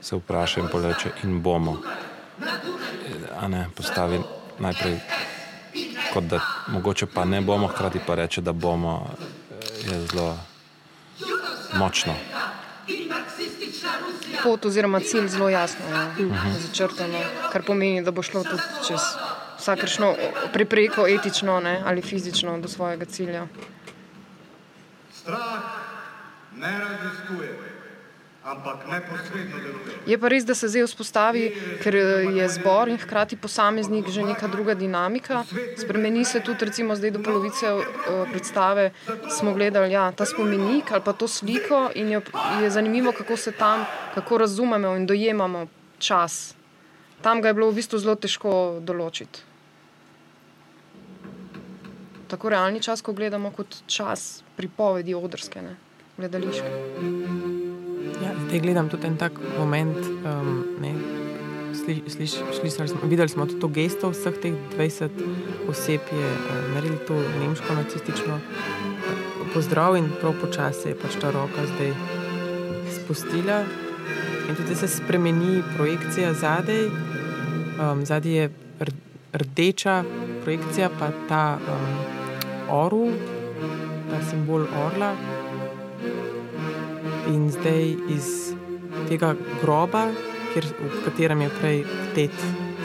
[0.00, 1.76] se vprašaj poleče, in bomo.
[1.78, 2.46] Eh,
[3.38, 4.20] A ne postavi
[4.58, 4.98] najprej,
[6.12, 10.38] kot da mogoče pa ne bomo, hkrati pa reče, da bomo, eh, je zelo
[11.74, 12.14] močno.
[14.42, 15.84] Pot oziroma cilj zelo jasno
[16.18, 17.18] je začrtano,
[17.52, 19.00] kar pomeni, da bo šlo tudi čez
[19.58, 20.14] vsakršno
[20.52, 23.46] prepreko etično ne, ali fizično do svojega cilja.
[25.28, 25.62] Strah
[26.56, 27.52] ne raziskuje.
[30.06, 31.42] Je pa res, da se zdaj vzpostavi,
[31.82, 35.42] ker eh, je zbor in hkrati posameznik že neka druga dinamika.
[35.76, 37.82] Spremeni se tudi, recimo, zdaj do polovice uh,
[38.32, 38.92] predstave
[39.36, 42.22] smo gledali ja, ta spomenik ali pa to sliko in je,
[42.62, 45.66] je zanimivo, kako se tam, kako razumemo in dojemamo
[45.98, 46.54] čas.
[47.20, 49.44] Tam ga je bilo v bistvu zelo težko določiti.
[52.28, 55.76] Tako realni čas, ko gledamo kot čas pripovedi odrske, ne,
[56.16, 56.72] gledališke.
[58.22, 59.96] Ja, zdaj gledam tudi en tak moment.
[60.26, 60.92] Um, ne,
[61.74, 65.08] sli, sliš, slišali smo, videli smo tudi to gesto vseh teh 20
[65.68, 71.30] oseb, je uh, naredili to nemško nacistično uh, pozdrav in prav počasi je pač ta
[71.30, 71.92] roka zdaj
[72.94, 73.62] spustila.
[74.48, 76.86] In tudi se spremeni projekcija zadaj.
[76.86, 78.50] Um, zadaj je
[79.32, 80.04] rdeča
[80.42, 82.17] projekcija, pa ta um,
[82.68, 83.12] orul,
[84.10, 85.12] ta simbol orla.
[87.28, 88.28] In zdaj iz
[89.08, 90.08] tega groba,
[90.52, 91.78] kjer, v katerem je prej
[92.16, 92.36] tet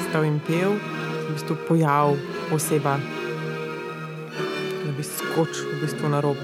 [0.08, 2.16] stal in pel, se v bistvu pojav
[2.54, 2.98] oseba,
[4.84, 6.40] da bi skočil v bistvu na rob.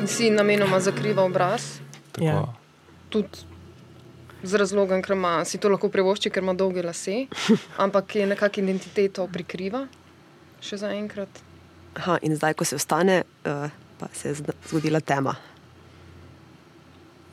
[0.00, 1.78] In si namenoma zakriva obraz.
[2.18, 2.42] Ja.
[3.08, 3.46] Tudi
[4.42, 7.26] z razlogom, ker ima, si to lahko privošči, ker ima dolge lase,
[7.84, 9.86] ampak je nekako identiteto prikriva,
[10.62, 11.47] še zaenkrat.
[11.98, 14.34] Aha, in zdaj, ko se vstane, uh, pa se je
[14.70, 15.34] zgodila tema.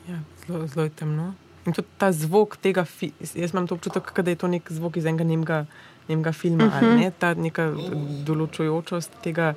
[0.08, 1.34] Ja, zelo, zelo je temno.
[1.66, 2.84] In tudi ta zvok tega,
[3.34, 5.64] jaz imam to občutek, kot da je to nek zvok iz enega nemga,
[6.08, 6.86] nemga filma, uh -huh.
[6.86, 7.70] ali ne, ta neka
[8.26, 9.54] določujočost tega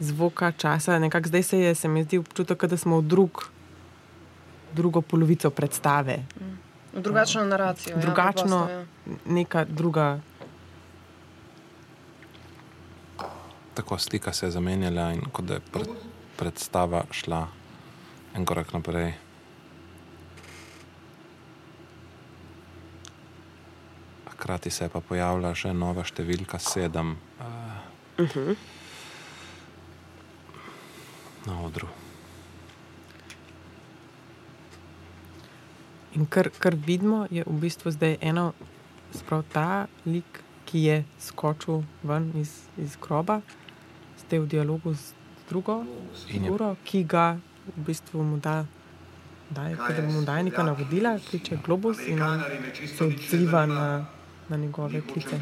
[0.00, 0.98] zvoka časa.
[0.98, 3.44] Nekako zdaj se je, se mi zdi občutek, kot da smo v drug,
[4.72, 6.24] drugo polovico predstave.
[6.92, 7.96] Drugačno naracijo.
[7.96, 8.84] Drugačno, Ja,
[9.26, 10.20] neka druga.
[13.74, 15.88] Tako slika se je zamenjala in kot da je pred,
[16.36, 17.46] predstava šla
[18.34, 19.14] en korak naprej.
[24.30, 27.72] Hkrati se je pa pojavila še nova številka sedem uh,
[28.18, 28.56] Uh -huh.
[31.46, 31.88] na odru.
[36.12, 38.52] In kar, kar vidimo, je v bistvu zdaj eno,
[39.16, 43.40] sprav ta lik, ki je skočil ven iz, iz groba,
[44.32, 45.12] zdaj v dialogu z
[45.48, 45.84] drugo
[46.24, 47.36] figuro, ki ga
[47.68, 48.64] v bistvu mu da,
[49.52, 52.16] daje, da mu daje neka navodila, kliče globus in
[52.88, 54.08] se odziva na,
[54.48, 55.36] na njegove klice.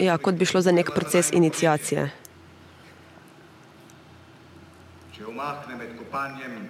[0.00, 2.08] Ja, kot bi šlo za nek proces inicijacije.
[5.12, 6.64] Če omahne med kopanjem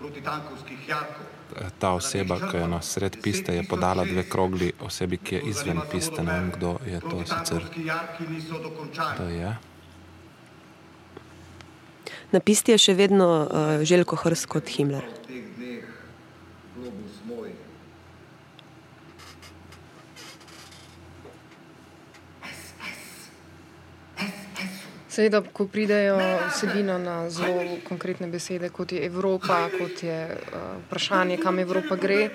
[0.00, 1.28] protitankovskih jarkov,
[1.78, 5.80] Ta oseba, ki je na sred piste, je podala dve krogli osebi, ki je izven
[5.90, 6.22] piste.
[6.22, 7.66] Ne vem, kdo je to sicer.
[7.68, 8.54] protitankovski jarki niso
[9.18, 9.69] To je.
[12.32, 14.68] Na pisti je še vedno uh, Željko Hrs kot
[17.26, 17.50] moj.
[25.10, 26.20] Seveda, ko pridejo
[26.52, 32.30] vsebino na zelo konkretne besede, kot je Evropa, kot je uh, vprašanje, kam Evropa gre,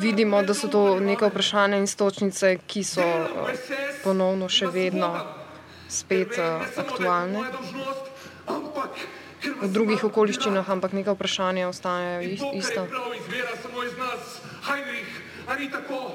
[0.00, 3.52] vidimo, da so to neka vprašanja in stočnice, ki so uh,
[4.00, 5.12] ponovno še vedno
[5.92, 7.44] spet uh, aktualne.
[9.42, 12.86] V drugih okoliščinah, ampak neka vprašanja ostajajo is- ista.
[12.86, 15.12] prav izvira samo iz nas, Heinrich,
[15.46, 16.14] ali tako?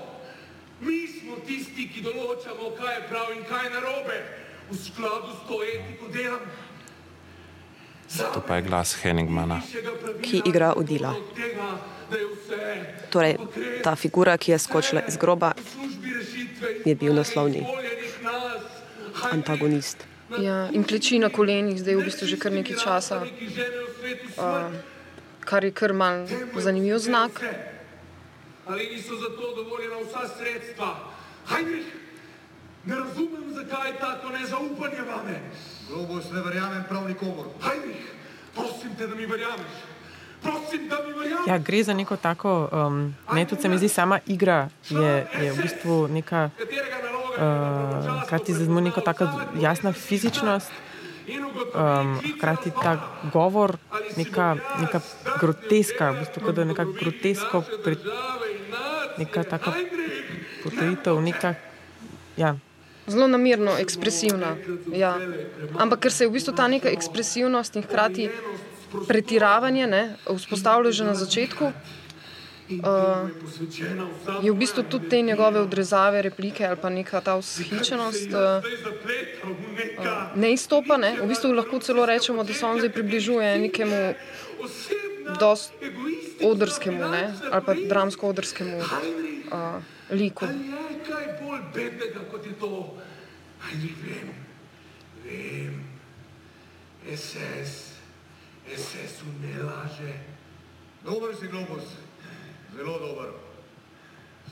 [0.82, 4.17] Mi smo tisti, ki določamo, kaj je prav in kaj je narobe,
[4.69, 6.39] v skladu s to etiko dela.
[8.34, 9.59] To pa je glas Henningmana.
[10.23, 11.11] Ki igra Odila.
[13.11, 13.36] Torej,
[13.84, 15.51] ta figura, ki je skočila iz groba,
[16.86, 17.65] je bil naslovni
[19.32, 20.05] antagonist.
[20.39, 24.72] Ja, in kleči na kolenih, zdaj v bistvu že kar nekaj časa, uh,
[25.39, 26.28] kar je kar mal
[26.59, 27.39] zanimiv znak.
[28.68, 30.95] ali niso za to dovoljena vsa sredstva.
[31.47, 31.88] Heinrich,
[32.86, 35.39] ne razumem, zakaj je tako nezaupanje vame.
[35.89, 37.45] Globus ne verjamem prav nikomor.
[37.63, 38.03] Heinrich,
[38.55, 39.76] prosim te, da mi verjameš.
[40.41, 41.47] Prosim, da mi verjameš.
[41.47, 45.51] Ja, gre za neko tako, um, ne, tudi se mi zdi, sama igra je, je
[45.51, 46.49] v bistvu neka,
[47.38, 49.31] uh, hkrati zelo neka taka
[49.61, 50.71] jasna fizičnost,
[51.73, 52.97] um, hkrati ta
[53.33, 53.77] govor,
[54.17, 55.01] neka, neka
[55.39, 57.97] groteska, v bistvu da je neka grotesko, pri,
[59.17, 61.55] neka taka Heinrich, potreditev, neka,
[62.38, 62.55] ja,
[63.07, 64.57] Zelo namirno, ekspresivna.
[64.91, 65.13] Ja.
[65.79, 68.27] Ampak ker se je v bistvu ta neka ekspresivnost in hkrati
[69.07, 71.71] pretiravanje ne, vzpostavilo že na začetku,
[72.70, 73.30] uh,
[74.43, 78.63] je v bistvu tudi te njegove odrezave, replike ali pa neka ta vzhičenost uh,
[79.78, 80.97] neka ne izstopa.
[80.97, 81.15] Ne.
[81.22, 84.13] V bistvu lahko celo rečemo, da se on zdaj približuje nekemu
[85.39, 85.74] dost
[86.43, 90.45] odrskemu ne, ali pa dramsko-odrskemu uh, liku.
[90.45, 92.97] Je kaj bolj bednega kot je to?
[93.57, 94.34] Ali vem,
[95.26, 95.84] vem.
[97.07, 97.95] SS,
[98.76, 100.13] SS ne laže.
[101.03, 102.07] Dober si, Globus,
[102.78, 103.30] zelo dober.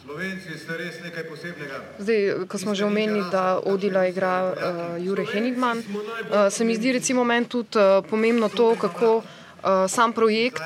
[0.01, 1.77] Slovenci ste res nekaj posebnega.
[2.01, 4.53] Zdaj, ko smo že omenili, da Odila igra uh,
[5.01, 10.13] Jure Henigman, uh, se mi zdi recimo meni tudi uh, pomembno to, kako uh, sam
[10.13, 10.61] projekt,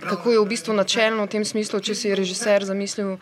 [0.00, 3.18] kako je v bistvu načelno v tem smislu, če si je režiser zamislil uh,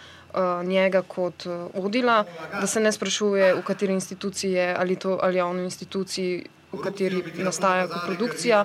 [0.65, 2.25] njega kot uh, Odila,
[2.61, 7.23] da se ne sprašuje, v kateri instituciji je ali to ali javni instituciji v kateri
[7.37, 8.65] nastaja koprodukcija.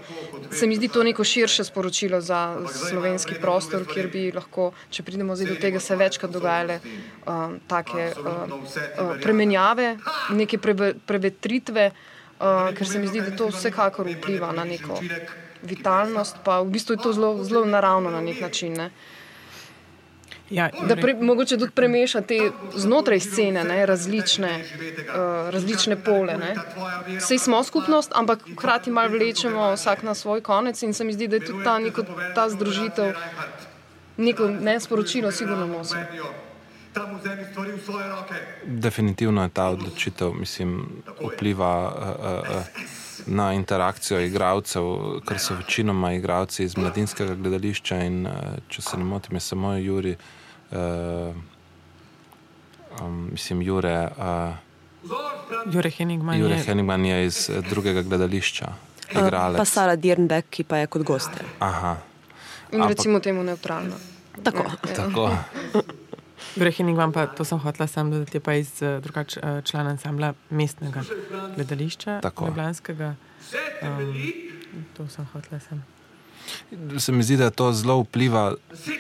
[0.52, 5.36] Se mi zdi to neko širše sporočilo za slovenski prostor, kjer bi lahko, če pridemo
[5.36, 9.98] zdaj do tega, se večkrat dogajale um, take uh, uh, premenjave,
[10.30, 15.02] neke preve, prevetritve, uh, ker se mi zdi, da to vsekakor vpliva na neko
[15.68, 18.78] vitalnost, pa v bistvu je to zelo, zelo naravno na nek način.
[18.78, 18.92] Ne.
[20.50, 22.38] Ja, Da pre, mogoče tudi premeša te
[22.76, 26.38] znotraj scene, ne, različne, uh, različne pole.
[26.38, 26.56] Ne.
[27.18, 31.28] Vsej smo skupnost, ampak hkrati malo vlečemo vsak na svoj konec in se mi zdi,
[31.28, 32.04] da je tudi ta, neko,
[32.36, 33.14] ta združitev
[34.18, 35.96] neko nesporočilo, sigurno nosi.
[36.94, 38.36] Tam vzemi stvari v svoje roke.
[38.66, 42.66] Definitivno je ta odločitev, mislim, vpliva uh, uh,
[43.26, 44.84] na interakcijo igralcev,
[45.28, 48.34] ker so večinoma igralci iz mladinskega gledališča in uh,
[48.70, 50.16] če se ne motim, je samo Juri,
[50.72, 51.36] uh,
[53.02, 54.10] um, mislim, Jure.
[54.18, 54.56] Uh,
[55.74, 58.68] Jure Henigman Jure je Henigman je iz eh, drugega gledališča,
[59.14, 59.68] Pa igralec.
[59.68, 61.30] Sara Dirnbeck, ki pa je kot gost.
[61.60, 61.98] Aha,
[62.72, 63.96] In Ampak- recimo temu neutralno.
[64.44, 64.64] Tako.
[64.96, 65.32] tako.
[66.56, 71.02] Jure Henigman, pa to sem hotela sam dodati, je pa iz drugač člana ansambla mestnega
[71.56, 72.46] gledališča, Tako.
[72.48, 73.16] ljubljanskega.
[73.82, 74.14] Um,
[74.98, 75.86] to sem hotela sam.
[77.00, 78.54] Se mi zdi, da to zelo vpliva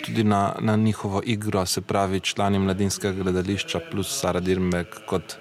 [0.05, 5.37] tudi na, na njihovo igro, se pravi, člani mladinskega gledališča plus Sara Dirmek kot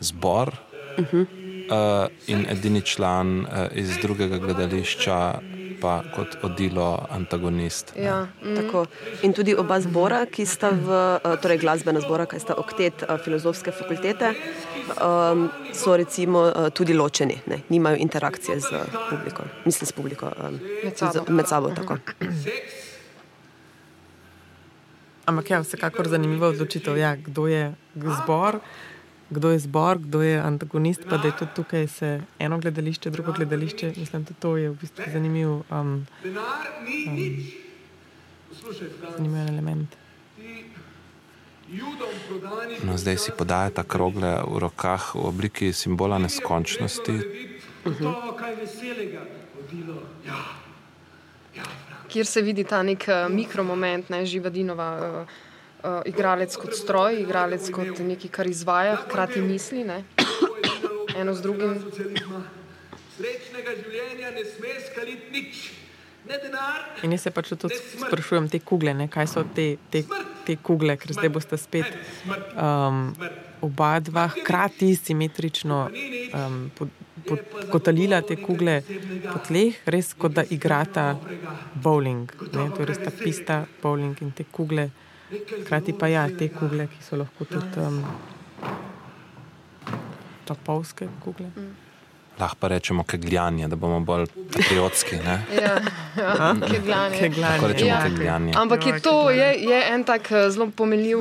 [0.00, 0.54] zbor
[0.98, 1.20] uh -huh.
[1.20, 5.40] uh, in edini član uh, iz drugega gledališča
[5.80, 7.92] pa kot odilo antagonist.
[7.96, 8.02] ne.
[8.02, 8.86] Ja, mm, Tako.
[9.22, 13.18] In tudi oba zbora, ki sta v, eh, torej glasbena zbora, ki sta oktet eh,
[13.24, 14.34] filozofske fakultete,
[15.00, 17.60] um, so recimo eh, tudi ločeni, ne?
[17.68, 21.12] nimajo interakcije z publiko, mislim s publiko, um, Med sabo.
[21.12, 21.96] Z, med sabo tako.
[25.26, 28.60] Ampak ja, vsekakor zanimiva odločitev, ja, kdo je zbor,
[29.30, 33.32] kdo je zbor, kdo je antagonist, pa da je tudi tukaj se eno gledališče, drugo
[33.32, 33.92] gledališče.
[33.96, 36.06] Mislim, da to je v bistvu zanimiv, um,
[39.00, 39.96] Franc, zanimiv element.
[42.82, 47.12] No, zdaj si podajata krogle v rokah v obliki simbola neskončnosti.
[50.26, 50.38] Ja,
[51.54, 51.96] ja, Franc.
[52.08, 54.88] kjer se vidi ta nek uh, mikromoment, ne živadinova.
[55.22, 55.45] Uh,
[55.86, 59.84] Uh, igralec kot stroj, igralec kot nekaj, kar izvaja, hkrati misli.
[59.86, 60.00] Ne?
[61.14, 61.76] Eno z drugim.
[63.14, 65.60] Srečnega življenja ne sme skaliti nič.
[66.26, 70.02] Ne denar, In jaz se pač tudi sprašujem te kugle, ne, kaj so te, te,
[70.42, 71.92] te kugle, ker zdaj boste spet
[72.58, 73.12] um,
[73.62, 76.90] oba dva hkrati simetrično um, pod,
[77.28, 78.80] pod, kotalila te kugle
[79.28, 81.12] po tleh, res kot da igrata
[81.78, 82.26] bowling.
[82.50, 84.90] Ne, to je res ta pista bowling in te kugle.
[85.60, 88.04] Hkrati pa ja, te kugle, ki so lahko tudi um,
[90.44, 91.48] topovske kugle.
[92.38, 95.16] Lahko pa rečemo kegljanje, da bomo bolj patriotski.
[95.16, 95.38] ne?
[95.62, 95.78] Ja,
[96.16, 97.18] ja, kegljanje.
[97.18, 97.52] Kegljanje.
[97.52, 98.02] Lahko rečemo Ja.
[98.02, 98.52] kegljanje.
[98.56, 101.18] Ampak je to je, je en tak eh, zelo pomenljiv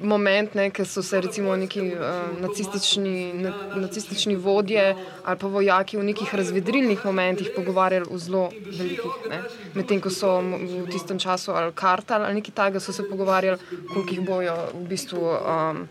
[0.00, 5.96] moment, ne, ker so se recimo neki uh, nacistični, na, nacistični vodje ali pa vojaki
[5.96, 9.30] v nekih razvedrilnih momentih pogovarjali v zelo velikih.
[9.74, 13.58] Medtem ko so v tistem času ali kartal ali nekaj takega, so se pogovarjali,
[13.92, 15.86] koliko jih bojo v bistvu um,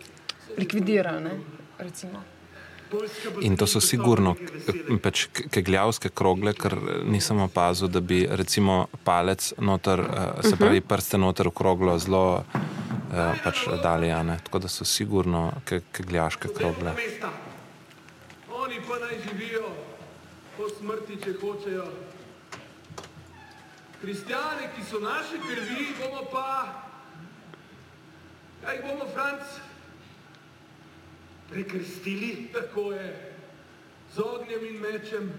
[0.57, 1.39] likvidirali.
[1.79, 2.32] Recimo.
[3.41, 4.35] In to so sigurno
[5.01, 6.75] pač kegljavske krogle, ker
[7.05, 12.43] nisem opazil, da bi recimo palec noter, eh, se pravi prste noter v kroglo zelo
[13.13, 14.11] eh, pač dali.
[14.11, 14.37] a ne.
[14.43, 16.93] Tako da so sigurno ke- kegljaške krogle.
[18.53, 19.67] Oni pa naj živijo
[20.57, 21.85] po smrti, če hočejo.
[24.01, 26.73] Kristjane, ki so naše krvi, bomo pa,
[28.65, 29.41] kaj bomo, Franc,
[31.53, 33.33] prekrstili, tako je,
[34.15, 35.31] z ognjem in mečem,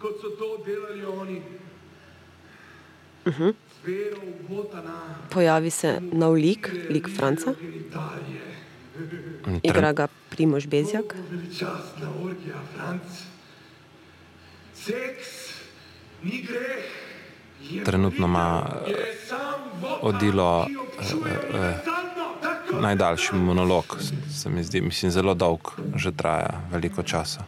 [0.00, 1.42] kot so to delali oni.
[3.26, 3.54] Uh -huh.
[3.84, 3.88] V
[4.48, 7.54] Botana, Pojavi se nov lik, lik Franca,
[9.62, 11.14] igra ga Primož Bezjak.
[11.30, 13.02] veličastna orgija, Franc.
[14.74, 15.54] Seks
[16.22, 16.84] ni greh.
[17.84, 18.66] Trenutno ima
[20.02, 21.89] odilo eh, eh,
[22.80, 23.96] najdaljši monolog,
[24.30, 27.44] se mi zdi, mislim, zelo dolg, že traja veliko časa.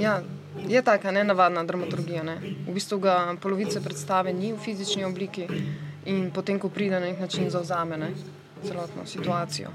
[0.00, 0.22] Ja,
[0.68, 2.22] je taka nenavadna dramaturgija.
[2.22, 2.36] Ne?
[2.68, 5.46] V bistvu ga polovice predstave ni v fizični obliki
[6.04, 8.10] in potem, ko pride na nek način, zauzame ne?
[8.62, 9.70] celotno situacijo.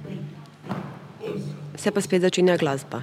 [1.75, 3.01] Se pa spet začenja glasba.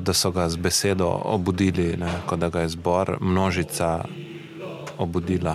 [0.00, 2.08] Kot da so ga z besedo obudili, ne?
[2.26, 4.04] kot da ga je zbor, množica
[4.98, 5.52] obudila.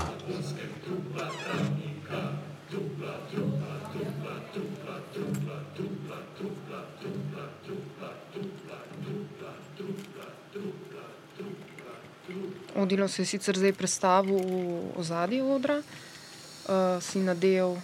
[12.75, 17.81] Odilo se je sicer zdaj predstavil v ozadje odra, uh, si nadel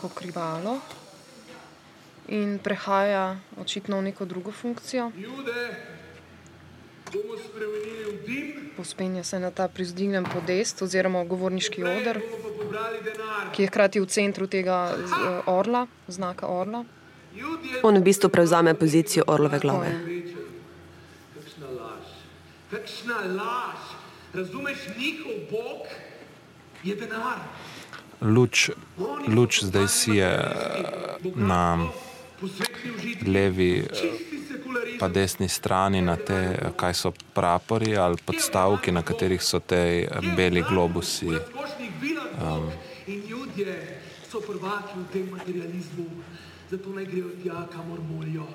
[0.00, 1.01] pokrivalo
[2.28, 5.10] in prehaja očitno v neko drugo funkcijo.
[5.16, 5.76] Jude
[7.12, 12.20] bomo spremenili v dim, Pospenja se na ta prizdignjen podest oziroma govorniški oder,
[13.52, 16.84] ki je hkrati v centru tega uh, orla, znaka orla.
[17.82, 19.92] On v bistvu prevzame pozicijo orlove glave.
[21.34, 22.06] kakšna laž,
[22.70, 23.80] kakšna laž.
[24.34, 25.86] Razumeš, njihov bog
[26.84, 27.38] je denar.
[28.20, 28.70] Luč,
[29.28, 30.32] luč zdaj si je
[31.36, 32.11] na Posvetni užitki,
[33.26, 33.84] levi
[34.48, 34.98] sekularizem.
[34.98, 40.64] pa desni strani na te, kaj so prapori ali podstavki, na katerih so te beli
[40.68, 41.26] globusi.
[43.06, 46.06] ljudje so prvaki v tem materializmu,
[46.70, 48.46] zato naj grejo tja, kamor molijo.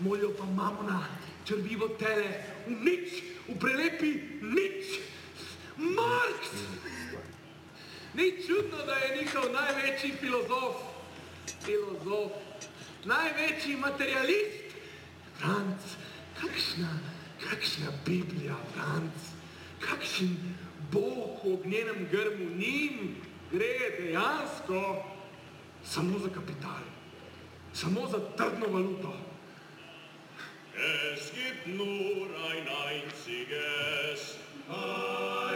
[0.00, 1.06] Molijo pa mamona,
[1.44, 2.26] črvivo tele,
[2.66, 4.12] v nič, v prelepi
[4.42, 4.98] nič.
[5.76, 6.50] Marks!
[8.14, 10.76] Ni čudno, da je njihov največji filozof,
[11.64, 12.32] filozof,
[13.04, 14.76] največji materialist.
[15.38, 15.96] Franc,
[16.38, 16.90] kakšna,
[17.42, 19.32] kakšna Biblija, Franc,
[19.80, 20.36] kakšen
[20.92, 23.16] Bog v ognjenem grmu njim
[23.50, 25.02] gre dejansko
[25.84, 26.84] samo za kapital,
[27.72, 29.12] samo za trdno valuto.
[31.14, 34.38] Es gibt nur ein einziges
[34.68, 35.51] Heimatland.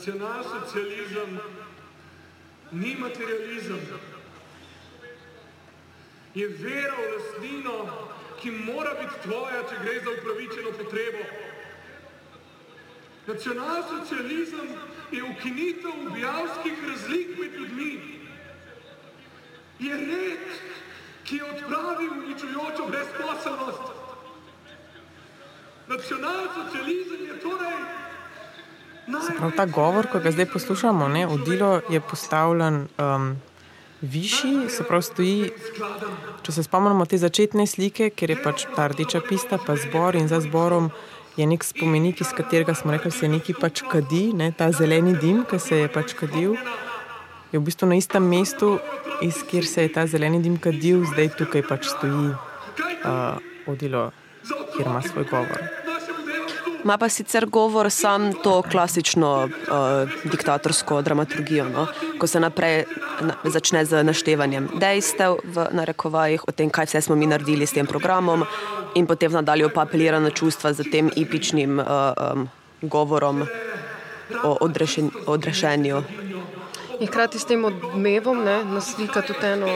[0.00, 1.40] Nacionalsocializem
[2.72, 3.80] ni materializem.
[6.32, 7.74] Je vera v lastnino,
[8.40, 11.26] ki mora biti tvoja, če gre za upravičeno potrebo.
[13.28, 14.72] Nacionalsocializem
[15.12, 17.92] je ukinitev ubijalskih razlik med ljudmi.
[19.84, 20.60] Je red,
[21.28, 23.96] ki je odpravil uničujočo brezposelnost.
[25.92, 27.99] Nacionalsocializem je torej
[29.38, 33.36] Prav ta govor, ko ga zdaj poslušamo, ne, odilo je postavljen um,
[34.00, 35.50] višji, se pravi stoji.
[36.42, 40.28] Če se spomnimo te začetne slike, ker je pač ta rdeča pista, pa zbor in
[40.28, 40.90] za zborom
[41.36, 45.14] je nek spomenik, iz katerega smo rekli, da se nekaj pač kadi, ne, ta zeleni
[45.20, 46.56] dim, ki se je pač kadil.
[47.52, 48.78] Je v bistvu na istem mestu,
[49.22, 53.36] iz kjer se je ta zeleni dim kadil, zdaj tukaj pač stoji uh,
[53.70, 54.10] odilo,
[54.76, 55.79] kjer ima svoj govor.
[56.84, 61.86] Ma pa sicer govor sam to klasično uh, diktatorsko dramaturgijo, no?
[62.18, 62.84] ko se naprej
[63.20, 67.76] na, začne z naštevanjem dejstev v narekovajih o tem, kaj vse smo mi naredili s
[67.76, 68.44] tem programom,
[68.94, 72.48] in potem v nadalju pa apelira na čustva z tem epičnim uh, um,
[72.82, 73.44] govorom
[74.44, 76.02] o odrešen, odrešenju.
[77.00, 79.68] In hkrati s tem odmevom ne, naslika tudi eno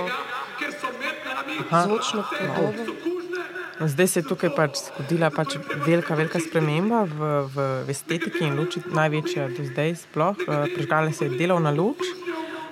[1.70, 3.03] zvočno podobo.
[3.80, 5.56] No, zdaj se je tukaj pač zgodila pač
[5.86, 9.96] velika, velika sprememba v, v, v estetiki in luči, največja do zdaj.
[10.04, 10.38] Sploh.
[10.46, 12.06] Uh, Prižgala se je delovna luč.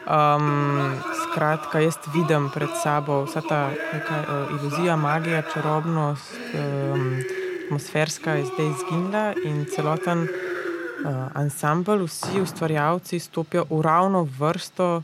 [0.02, 7.22] Um, skratka, jaz vidim pred sabo vsa ta neka, uh, iluzija, magija, čarobnost, um,
[7.64, 15.02] atmosferska je zdaj izginila in celoten uh, ansambl, vsi ustvarjalci stopijo v ravno vrsto,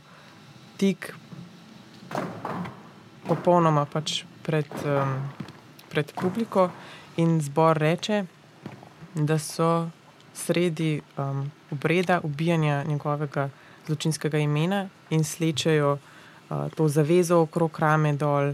[0.77, 1.13] tik
[3.27, 4.67] popolnoma pač pred.
[4.83, 5.38] Um,
[5.89, 6.69] pred publiko
[7.17, 8.23] in zbor reče,
[9.15, 9.89] da so
[10.33, 13.49] sredi um, obreda ubijanja njegovega
[13.87, 18.53] zločinskega imena in slečejo uh, to zavezo okrog rame dol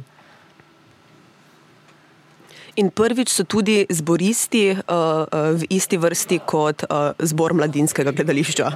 [2.75, 5.23] In prvič so tudi zboristi uh,
[5.55, 8.67] v isti vrsti kot uh, zbor mladinskega gledališča.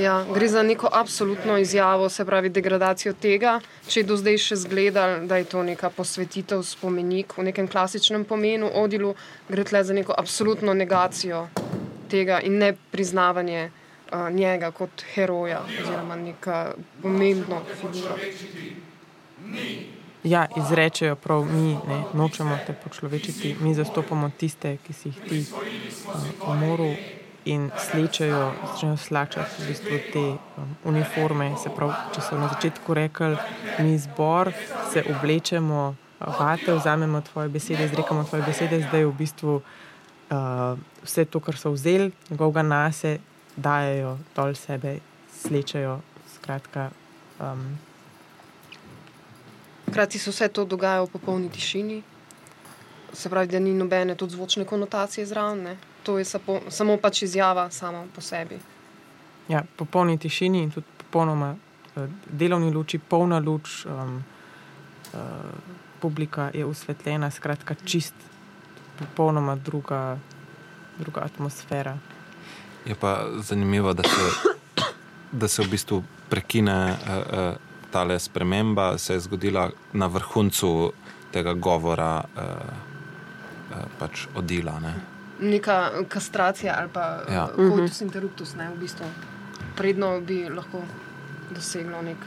[0.00, 3.58] Ja, gre za neko absolutno izjavo, se pravi degradacijo tega.
[3.88, 8.24] Če je do zdaj še zgledal, da je to neka posvetitev, spomenik v nekem klasičnem
[8.24, 9.12] pomenu, odilu,
[9.52, 11.44] gre tle za neko absolutno negacijo
[12.08, 16.62] tega in ne priznavanje uh, njega kot heroja oziroma neka
[17.02, 18.16] pomembna figura.
[20.24, 25.40] Ja, izrečejo prav, mi ne, nočemo te počlovečiti, mi zastopamo tiste, ki si jih ti
[25.44, 26.96] uh, umoril
[27.44, 31.50] in slečejo, začnejo slačati v bistvu te um, uniforme.
[31.60, 33.36] Se pravi, če so na začetku rekli,
[33.84, 34.54] mi zbor,
[34.92, 35.94] se oblečemo,
[36.40, 41.76] vate, vzamemo tvoje besede, izrekamo tvoje besede, zdaj v bistvu uh, vse to, kar so
[41.76, 43.18] vzeli, njegovega nase,
[43.56, 45.02] dajo dol sebe,
[45.42, 46.00] slečejo.
[46.32, 46.94] Skratka.
[47.40, 47.76] Um,
[49.94, 52.02] Hkrati se vse to dogaja v popolni tišini,
[53.12, 55.62] se pravi, da ni nobene tudi zvočne konotacije zraven.
[55.62, 55.76] ne.
[56.02, 58.58] To je sapo, samo pač izjava sama po sebi.
[59.48, 64.24] ja, popolni tišini in tudi popolnoma uh, delovni luči, polna luč, um,
[65.12, 65.20] uh,
[66.00, 68.14] publika je usvetljena, skratka, čist,
[68.98, 70.18] popolnoma druga,
[70.98, 71.98] druga atmosfera.
[72.86, 74.50] Je pa zanimivo, da se,
[75.32, 80.92] da se v bistvu prekine uh, uh, ta sprememba, se je zgodila na vrhuncu
[81.30, 84.80] tega govora, uh, uh, pač odila.
[84.82, 84.94] Ne?
[85.40, 87.34] Neka kastracija ali pa Ja.
[87.34, 87.48] ja.
[87.56, 89.06] coitus interruptus, ne, v bistvu.
[89.76, 90.82] Predno bi lahko
[91.54, 92.18] doseglo nek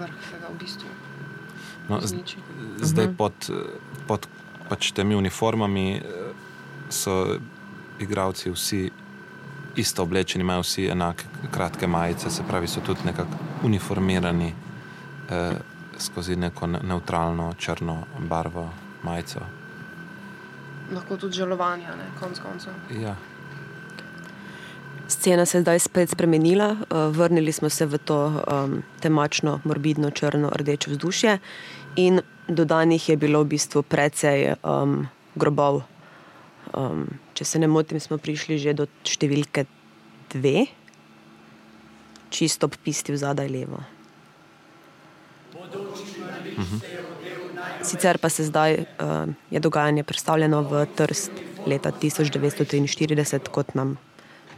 [0.00, 0.88] vrh tega v bistvu.
[1.88, 2.00] No,
[2.80, 3.52] zdaj pod,
[4.08, 4.24] pod
[4.68, 6.00] pač temi uniformami eh,
[6.88, 7.36] so
[8.00, 8.90] igravci vsi
[9.76, 13.36] isto oblečeni, imajo vsi enake kratke majice, se pravi, so tudi nekako
[13.68, 14.54] uniformirani
[15.30, 15.52] eh,
[15.98, 18.70] skozi neko ne- neutralno črno barvo
[19.02, 19.40] majico.
[20.92, 22.72] Lahko tudi žalovanja, ne, konc koncev.
[23.00, 23.16] Ja.
[25.08, 30.10] Scena se je zdaj spet spremenila, uh, vrnili smo se v to um, temačno, morbidno,
[30.10, 31.38] črno, rdeče vzdušje,
[31.96, 35.82] in dodanih je bilo v bistvu precej um, grobov.
[36.72, 39.66] Um, če se ne motim, smo prišli že do številke
[40.32, 40.66] dve,
[42.30, 43.84] čisto ob pisti v zadaj levo.
[47.82, 51.30] Sicer pa se zdaj uh, je dogajanje predstavljeno v Trst
[51.66, 53.96] leta 1943, kot nam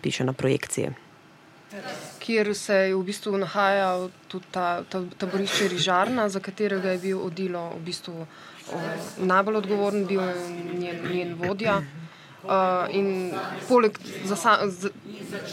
[0.00, 0.90] piše na projekciji.
[2.18, 7.20] Kjer se je v bistvu nahajal tudi ta, ta taborišče Rižarna, za katerega je bil
[7.22, 8.26] odilo v bistvu
[8.72, 8.80] o,
[9.18, 10.34] najbolj odgovoren, bil je
[10.74, 11.82] njen, njen vodja.
[12.46, 13.32] Uh, in
[13.68, 14.92] poleg, za sa, z,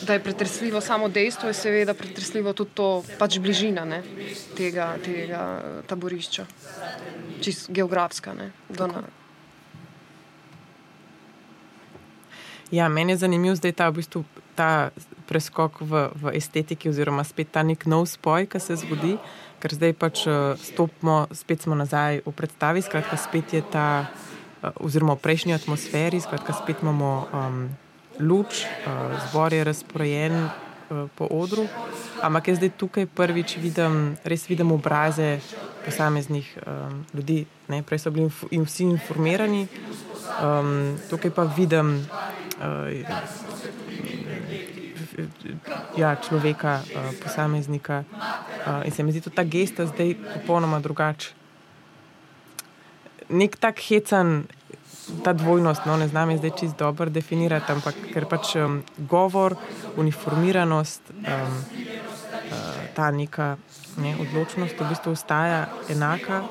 [0.05, 4.03] da je pretresljivo samo dejstvo, je seveda pretresljivo tudi to pač bližina ne,
[4.57, 5.41] tega, tega
[5.89, 6.45] taborišča,
[7.41, 8.33] čist geografska.
[8.37, 8.51] Ne,
[12.73, 14.23] Ja, meni je zanimiv zdaj ta, v bistvu,
[14.57, 14.89] ta
[15.29, 19.17] preskok v, v estetiki, oziroma spet ta nek nov spoj, ki se zgodi,
[19.61, 24.32] ker zdaj pač eh, stopimo, spet smo nazaj v predstavi, skratka, spet je ta, eh,
[24.79, 27.69] oziroma v prejšnji atmosferi, skratka, spet imamo um,
[28.19, 31.67] luč, uh, zbor je razporejen uh, po odru,
[32.21, 35.39] ampak jaz zdaj tukaj prvič vidim, res vidim obraze
[35.85, 37.83] posameznih um, ljudi, ne?
[37.83, 39.67] prej so bili inf in vsi informirani,
[40.39, 41.99] um, tukaj pa vidim.
[42.59, 43.03] Uh,
[45.97, 48.03] ja, človeka, uh, posameznika.
[48.65, 51.42] Uh, in se mi zdi tudi ta gesta zdaj popolnoma drugačna.
[53.33, 54.45] Nek tak hecan,
[55.23, 59.55] ta dvojnost, no, ne znam je zdaj čist dobro definirati, ampak ker pač um, govor,
[59.97, 63.55] uniformiranost, um, uh, ta neka
[63.97, 66.43] ne, odločnost v bistvu ostaja enaka.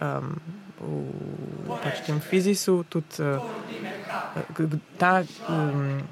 [0.00, 0.34] Um,
[0.80, 3.38] v pač tem fizisu, tudi uh,
[4.98, 5.20] ta.
[5.48, 6.02] Um,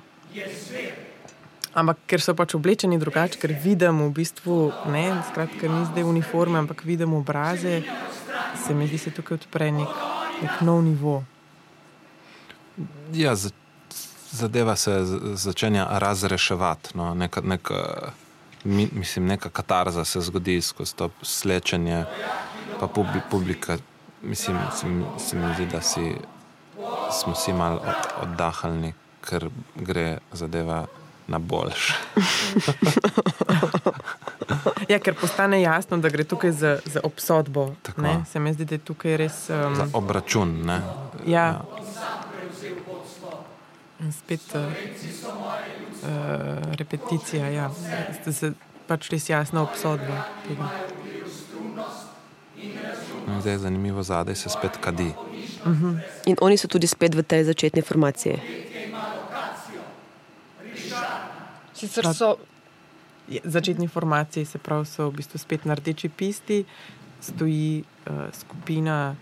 [1.79, 4.55] Ampak ker so pač oblečeni drugače, ker vidimo v bistvu,
[4.91, 7.85] ne, skratka, ni zdaj uniforme, ampak vidimo obraze,
[8.59, 9.89] se mi zdi, da se tukaj odpre nek,
[10.43, 11.25] nek nov nivo.
[13.13, 13.51] Ja, za-
[14.31, 15.01] zadeva se
[15.35, 16.91] začenja razreševati.
[16.95, 17.15] No.
[17.15, 18.13] Neka, neka,
[18.65, 22.05] mi, mislim, neka katarza se zgodi skozi to slečenje,
[22.81, 23.79] pa publi, publika.
[24.23, 26.15] Mislim, se, mi- se mi zdi, da si,
[27.13, 30.87] smo si malo od, oddahnili, ker gre zadeva
[31.27, 31.89] na boljš.
[34.93, 37.75] Ja, ker postane jasno, da gre tukaj za, za obsodbo.
[38.31, 39.51] Se mi zdi, da je tukaj res.
[39.51, 40.55] Um, Za obračun.
[40.67, 40.81] Ne?
[41.27, 41.61] Ja.
[44.01, 46.09] In spet uh, uh,
[46.79, 47.71] repeticija, ja.
[48.25, 48.53] da se
[48.87, 50.63] pač res jasna obsodba tega.
[50.63, 50.99] Ja.
[53.29, 55.13] mi zdi zanimivo, zadaj se spet kadi.
[56.27, 58.39] In oni so tudi spet v tej začetni formaciji.
[61.75, 62.58] Sicer so Je-
[63.45, 66.65] Začetni formaciji, se pravi, so v bistvu spet na rdeči pisti,
[67.21, 69.17] stoji uh, skupina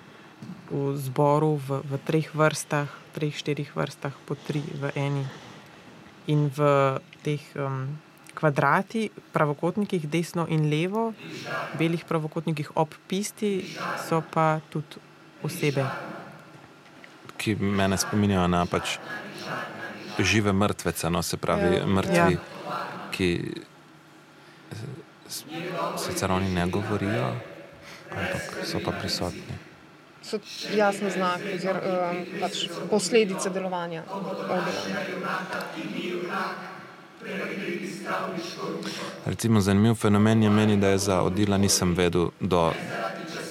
[0.70, 2.86] v zboru v, v treh vrstah,
[3.16, 5.24] treh, štirih vrstah, po tri v eni.
[6.26, 6.60] In v
[7.22, 7.98] teh um,
[8.34, 11.14] kvadrati, pravokotnikih, desno in levo,
[11.78, 13.64] belih pravokotnikih ob pisti,
[14.08, 15.00] so pa tudi
[15.42, 15.86] osebe.
[17.36, 18.96] ki mene spominjajo na pač
[20.18, 21.86] žive mrtvece, no, se pravi, ja.
[21.86, 22.40] mrtvi, Ja.
[23.12, 23.28] ki
[25.98, 27.28] sicer oni ne govorijo,
[28.10, 29.56] ampak so pa prisotni.
[30.22, 30.38] so
[30.74, 34.02] jasno znak, oziroma um, pač posledice delovanja.
[39.26, 42.72] Recimo, zanimiv fenomen je meni, da je za odila nisem vedel do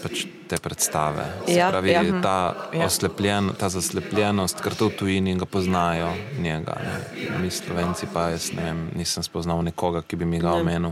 [0.03, 1.25] pač te predstave.
[1.47, 2.03] Se Ja, pravi, ja.
[2.21, 2.85] ta, Ja.
[2.85, 6.77] oslepljen, ta zaslepljenost, ker to v tujini ga poznajo njega.
[6.77, 7.39] Ne.
[7.41, 10.91] Mi, slovenci, pa jaz ne vem, nisem spoznal nekoga, ki bi mi ga omenil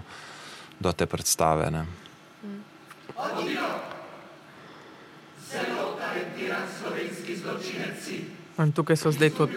[0.79, 1.71] do te predstave.
[1.71, 1.85] Ne.
[8.59, 9.55] In tukaj so zdaj tudi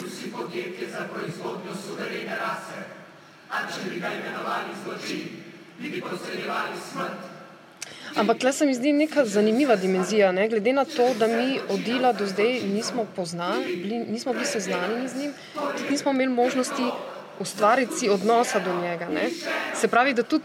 [8.17, 10.49] Ampak tle se mi zdi neka zanimiva dimenzija, ne?
[10.49, 15.17] glede na to, da mi odila do zdaj nismo poznali, bili, nismo bili seznanjeni z
[15.17, 15.33] njim,
[15.77, 16.83] tudi nismo imeli možnosti
[17.41, 19.09] ustvariti si odnosa do njega.
[19.09, 19.29] Ne?
[19.75, 20.45] Se pravi, da tudi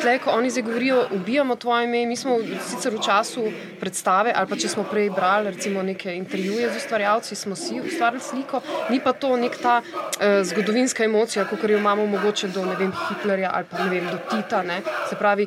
[0.00, 2.38] tle, ko oni zdaj govorijo, ubijamo tvoje ime, mi smo
[2.68, 3.44] sicer v času
[3.80, 8.22] predstave ali pa če smo prej brali recimo neke intervjuje z ustvarjalci, smo si ustvarili
[8.22, 12.92] sliko, ni pa to nek ta eh, zgodovinska emocija, kot jo imamo mogoče do vem,
[13.08, 14.62] Hitlerja ali pa vem, do Tita.
[14.62, 14.82] Ne?
[15.08, 15.46] Se pravi,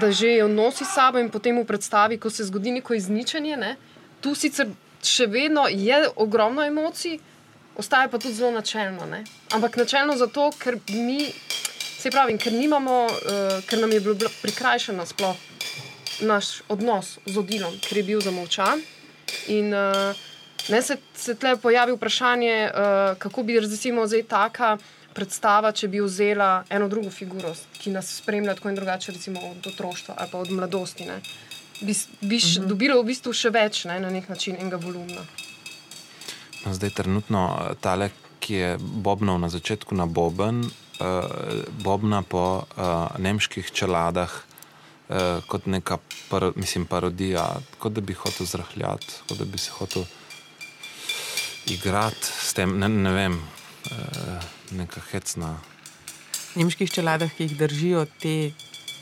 [0.00, 3.76] da že jo nosi sabo in potem v predstavi, ko se zgodi neko izničenje, ne?
[4.20, 4.68] tu sicer
[5.02, 7.18] še vedno je ogromno emocij,
[7.76, 9.06] ostaje pa tudi zelo načelno.
[9.06, 9.24] Ne?
[9.50, 11.32] Ampak načelno zato, ker mi,
[11.98, 15.36] se pravi, ker, nimamo, uh, ker nam je bilo prikrajšano sploh
[16.20, 18.82] naš odnos z odilom, ker je bil zamolčan.
[19.48, 20.16] In uh,
[20.68, 24.78] ne se, se tle pojavi vprašanje, uh, kako bi recimo zdaj taka
[25.14, 29.66] predstava, če bi vzela eno drugo figuro, ki nas spremlja tako in drugače, recimo od
[29.72, 31.06] otroštva ali pa od mladosti.
[31.06, 31.20] Ne?
[31.80, 32.66] Bi, bi uh -huh.
[32.66, 35.24] dobila v bistvu še več ne, na nek način enega volumna.
[36.64, 41.24] No, zdaj, trenutno eh, tale, ki je bobnal na začetku na boben, uh,
[41.84, 44.32] bobna po uh, nemških čeladah.
[45.10, 45.98] Uh, kot neka
[46.30, 50.06] par, mislim, parodija, kot da bi hotel zrahljati, kot da bi se hotel
[51.66, 55.58] igrati s tem, ne, ne vem, uh, neka hecna.
[56.54, 58.52] nemških čeladah, ki jih držijo te,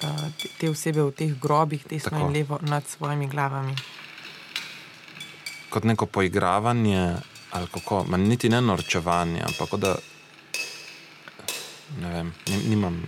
[0.03, 2.27] uh, te, te osebe v teh grobih, desno Tako.
[2.27, 3.77] in levo nad svojimi glavami.
[5.69, 9.97] kot neko poigravanje, ali kako, ma niti ne norčevanje, ampak da.
[11.99, 13.03] Ne vem, nim- nimam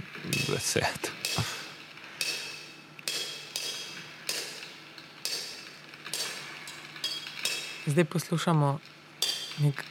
[0.48, 1.10] besed.
[7.86, 8.78] Zdaj poslušamo
[9.58, 9.84] nek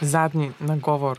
[0.00, 1.18] zadnji nagovor.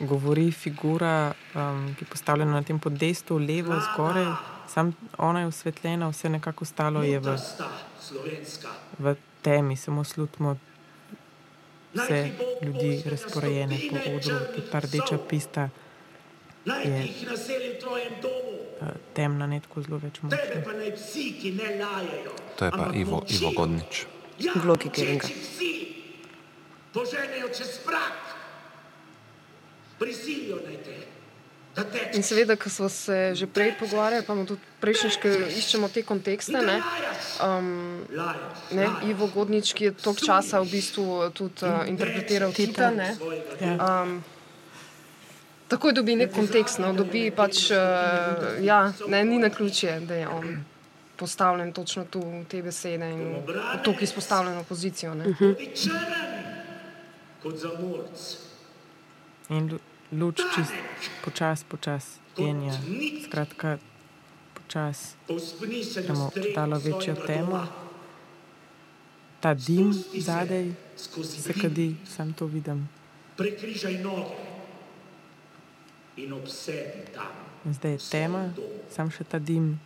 [0.00, 4.26] Govori figura, um, ki je postavljena na tem podestu, levo, zgoraj,
[4.68, 7.36] sam ona je osvetljena, vse nekako ostalo je v,
[8.98, 10.56] v temi, samo slutimo
[11.94, 12.30] vse
[12.62, 14.36] ljudi razporejene po odru,
[14.70, 15.68] ta rdeča pista,
[16.84, 17.08] Je.
[19.14, 20.62] temna, ne tako zelo več tebe močna.
[20.64, 22.32] pa naj psi, ki ne lajajo.
[22.56, 23.22] To je pa Ivo.
[23.28, 24.06] Ivo Godnič.
[24.38, 25.28] Ja, Vlogi molčeči Geringa.
[26.92, 28.20] poženejo čez prak,
[29.98, 30.96] prisilijo naj te,
[32.12, 36.58] In seveda, ko smo se že prej pogovarjali, pa tudi prejšnjič, ko iščemo te kontekste.
[36.58, 36.82] Ne,
[37.38, 38.02] um,
[38.74, 42.90] ne, Ivo Godnič, ki je toliko časa v bistvu tudi uh, interpretiral Tita.
[42.90, 43.14] Ne,
[43.60, 44.02] Ja.
[44.02, 44.18] um,
[45.68, 50.28] takoj dobi nek kontekst, no, dobi pač, uh, ja, ne, ni na ključje, da je
[50.28, 50.64] on
[51.16, 53.54] postavljen točno tu v te besede in v
[53.84, 55.14] tako izpostavljeno pozicijo.
[55.14, 55.30] Ne.
[55.38, 56.18] Tudi črn,
[57.42, 58.18] kot za morc.
[59.50, 60.72] In lu- luč čist,
[61.24, 62.04] počas, počas
[62.36, 62.72] penja.
[63.24, 63.78] Skratka,
[64.54, 65.14] počas
[65.96, 67.66] gremo streho dalo večjo temo.
[69.40, 70.72] Ta dim Spusti se zadaj
[71.62, 72.88] kadi, sam to vidim.
[73.36, 74.36] prekrižaj noge
[76.16, 77.32] in obsedi tam
[77.64, 78.52] In zdaj je tema,
[78.90, 79.80] sam še ta dim,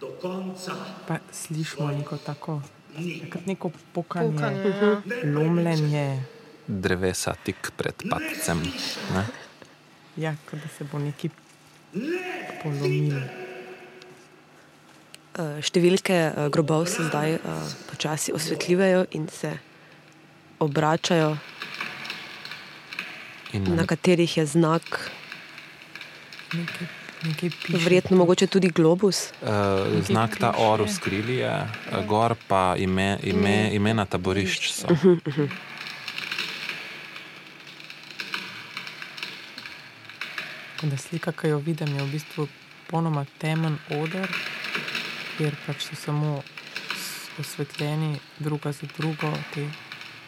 [0.00, 0.72] do konca.
[1.08, 2.62] pa slišimo neko tako,
[2.98, 3.20] Ni.
[3.30, 5.00] kot neko pokanje, Pokanje, ja.
[5.24, 6.22] lomljenje.
[6.66, 8.60] Drevesa tik pred padcem.
[9.12, 9.24] Ne?
[10.16, 11.30] Ja, kot da se bo neki
[11.94, 12.20] Ne,
[12.62, 13.20] polomil.
[15.34, 19.52] Eh, številke eh, grobov se zdaj eh, počasi osvetljujejo in se
[20.58, 21.36] obračajo,
[23.54, 24.82] In na katerih je znak,
[26.52, 26.86] Nekaj,
[27.22, 27.78] nekaj piše.
[27.78, 29.30] verjetno mogoče tudi globus.
[29.42, 34.90] Uh, znak ta or v skrili je, uh, gor pa ime, ime, imena taborišč so.
[34.90, 35.73] Tako
[40.84, 42.48] Da slika, ki jo vidim, je v bistvu
[42.90, 44.28] ponoma temen oder,
[45.38, 46.42] kjer pač so samo
[47.40, 49.64] osvetljeni druga za drugo te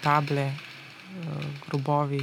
[0.01, 0.57] table, eh,
[1.67, 2.23] grobovi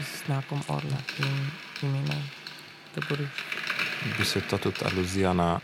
[0.00, 1.50] s znakom orla in
[1.82, 2.20] imena
[2.94, 3.40] taborišč.
[4.04, 5.60] V bistvu je to tudi aluzija na,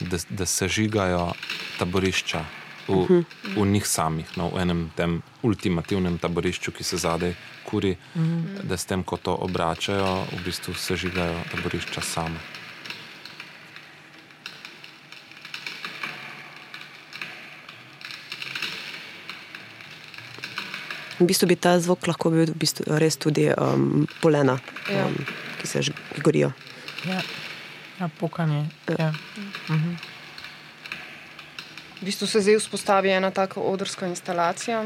[0.00, 1.32] da, da se žigajo
[1.78, 2.44] taborišča
[2.88, 3.22] v,
[3.56, 7.34] v njih samih, no, v enem tem ultimativnem taborišču, ki se zadaj
[7.64, 7.94] kuri,
[8.62, 12.40] da s tem, ko to obračajo, v bistvu se žigajo taborišča sama.
[21.18, 24.58] V bistvu bi ta zvok lahko bil v bistvu res tudi um, polena,
[24.92, 25.06] Ja.
[25.08, 25.16] um,
[25.60, 26.52] ki se ž- ki gorijo.
[27.08, 27.22] Ja,
[28.00, 28.68] ja pokanje.
[28.98, 29.12] Ja.
[29.68, 29.96] Mhm.
[31.96, 34.84] V bistvu se zdaj vzpostavi ena taka odrska instalacija,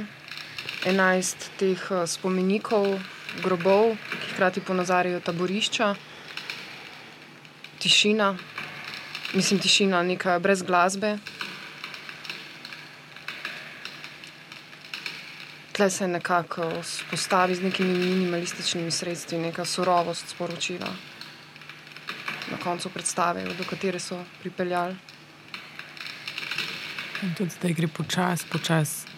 [0.86, 2.96] 11 teh eh, spomenikov,
[3.42, 5.94] grobov, ki hkrati ponazarjajo taborišča,
[7.78, 8.36] tišina,
[9.34, 11.18] mislim, tišina, neka brez glasbe.
[15.72, 20.90] Tle se nekako spostavi z nekimi minimalističnimi sredstvi, neka surovost sporočila.
[22.50, 24.96] Na koncu predstave, do katere so pripeljali.
[27.22, 29.09] In tudi zdaj gre počasi, počasi.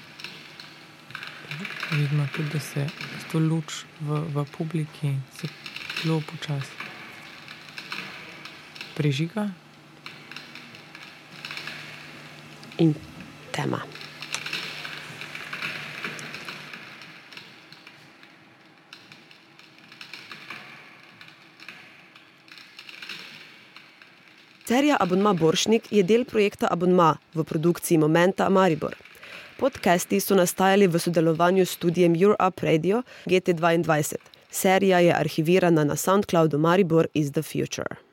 [1.93, 2.87] Vidimo tudi, da se
[3.33, 5.17] to luč v, v publiki
[6.03, 6.73] zelo počasi
[8.97, 9.49] prižiga.
[12.79, 12.95] In
[13.53, 13.83] tema.
[24.73, 29.12] Serija Abonma Boršnik je del projekta Abonma v produkciji Momenta Maribor.
[29.57, 34.15] Podcasti so nastajali v sodelovanju s studijem Europe Radio GT2.
[34.51, 38.12] Serija je arhivirana na SoundCloudu Maribor is the Future.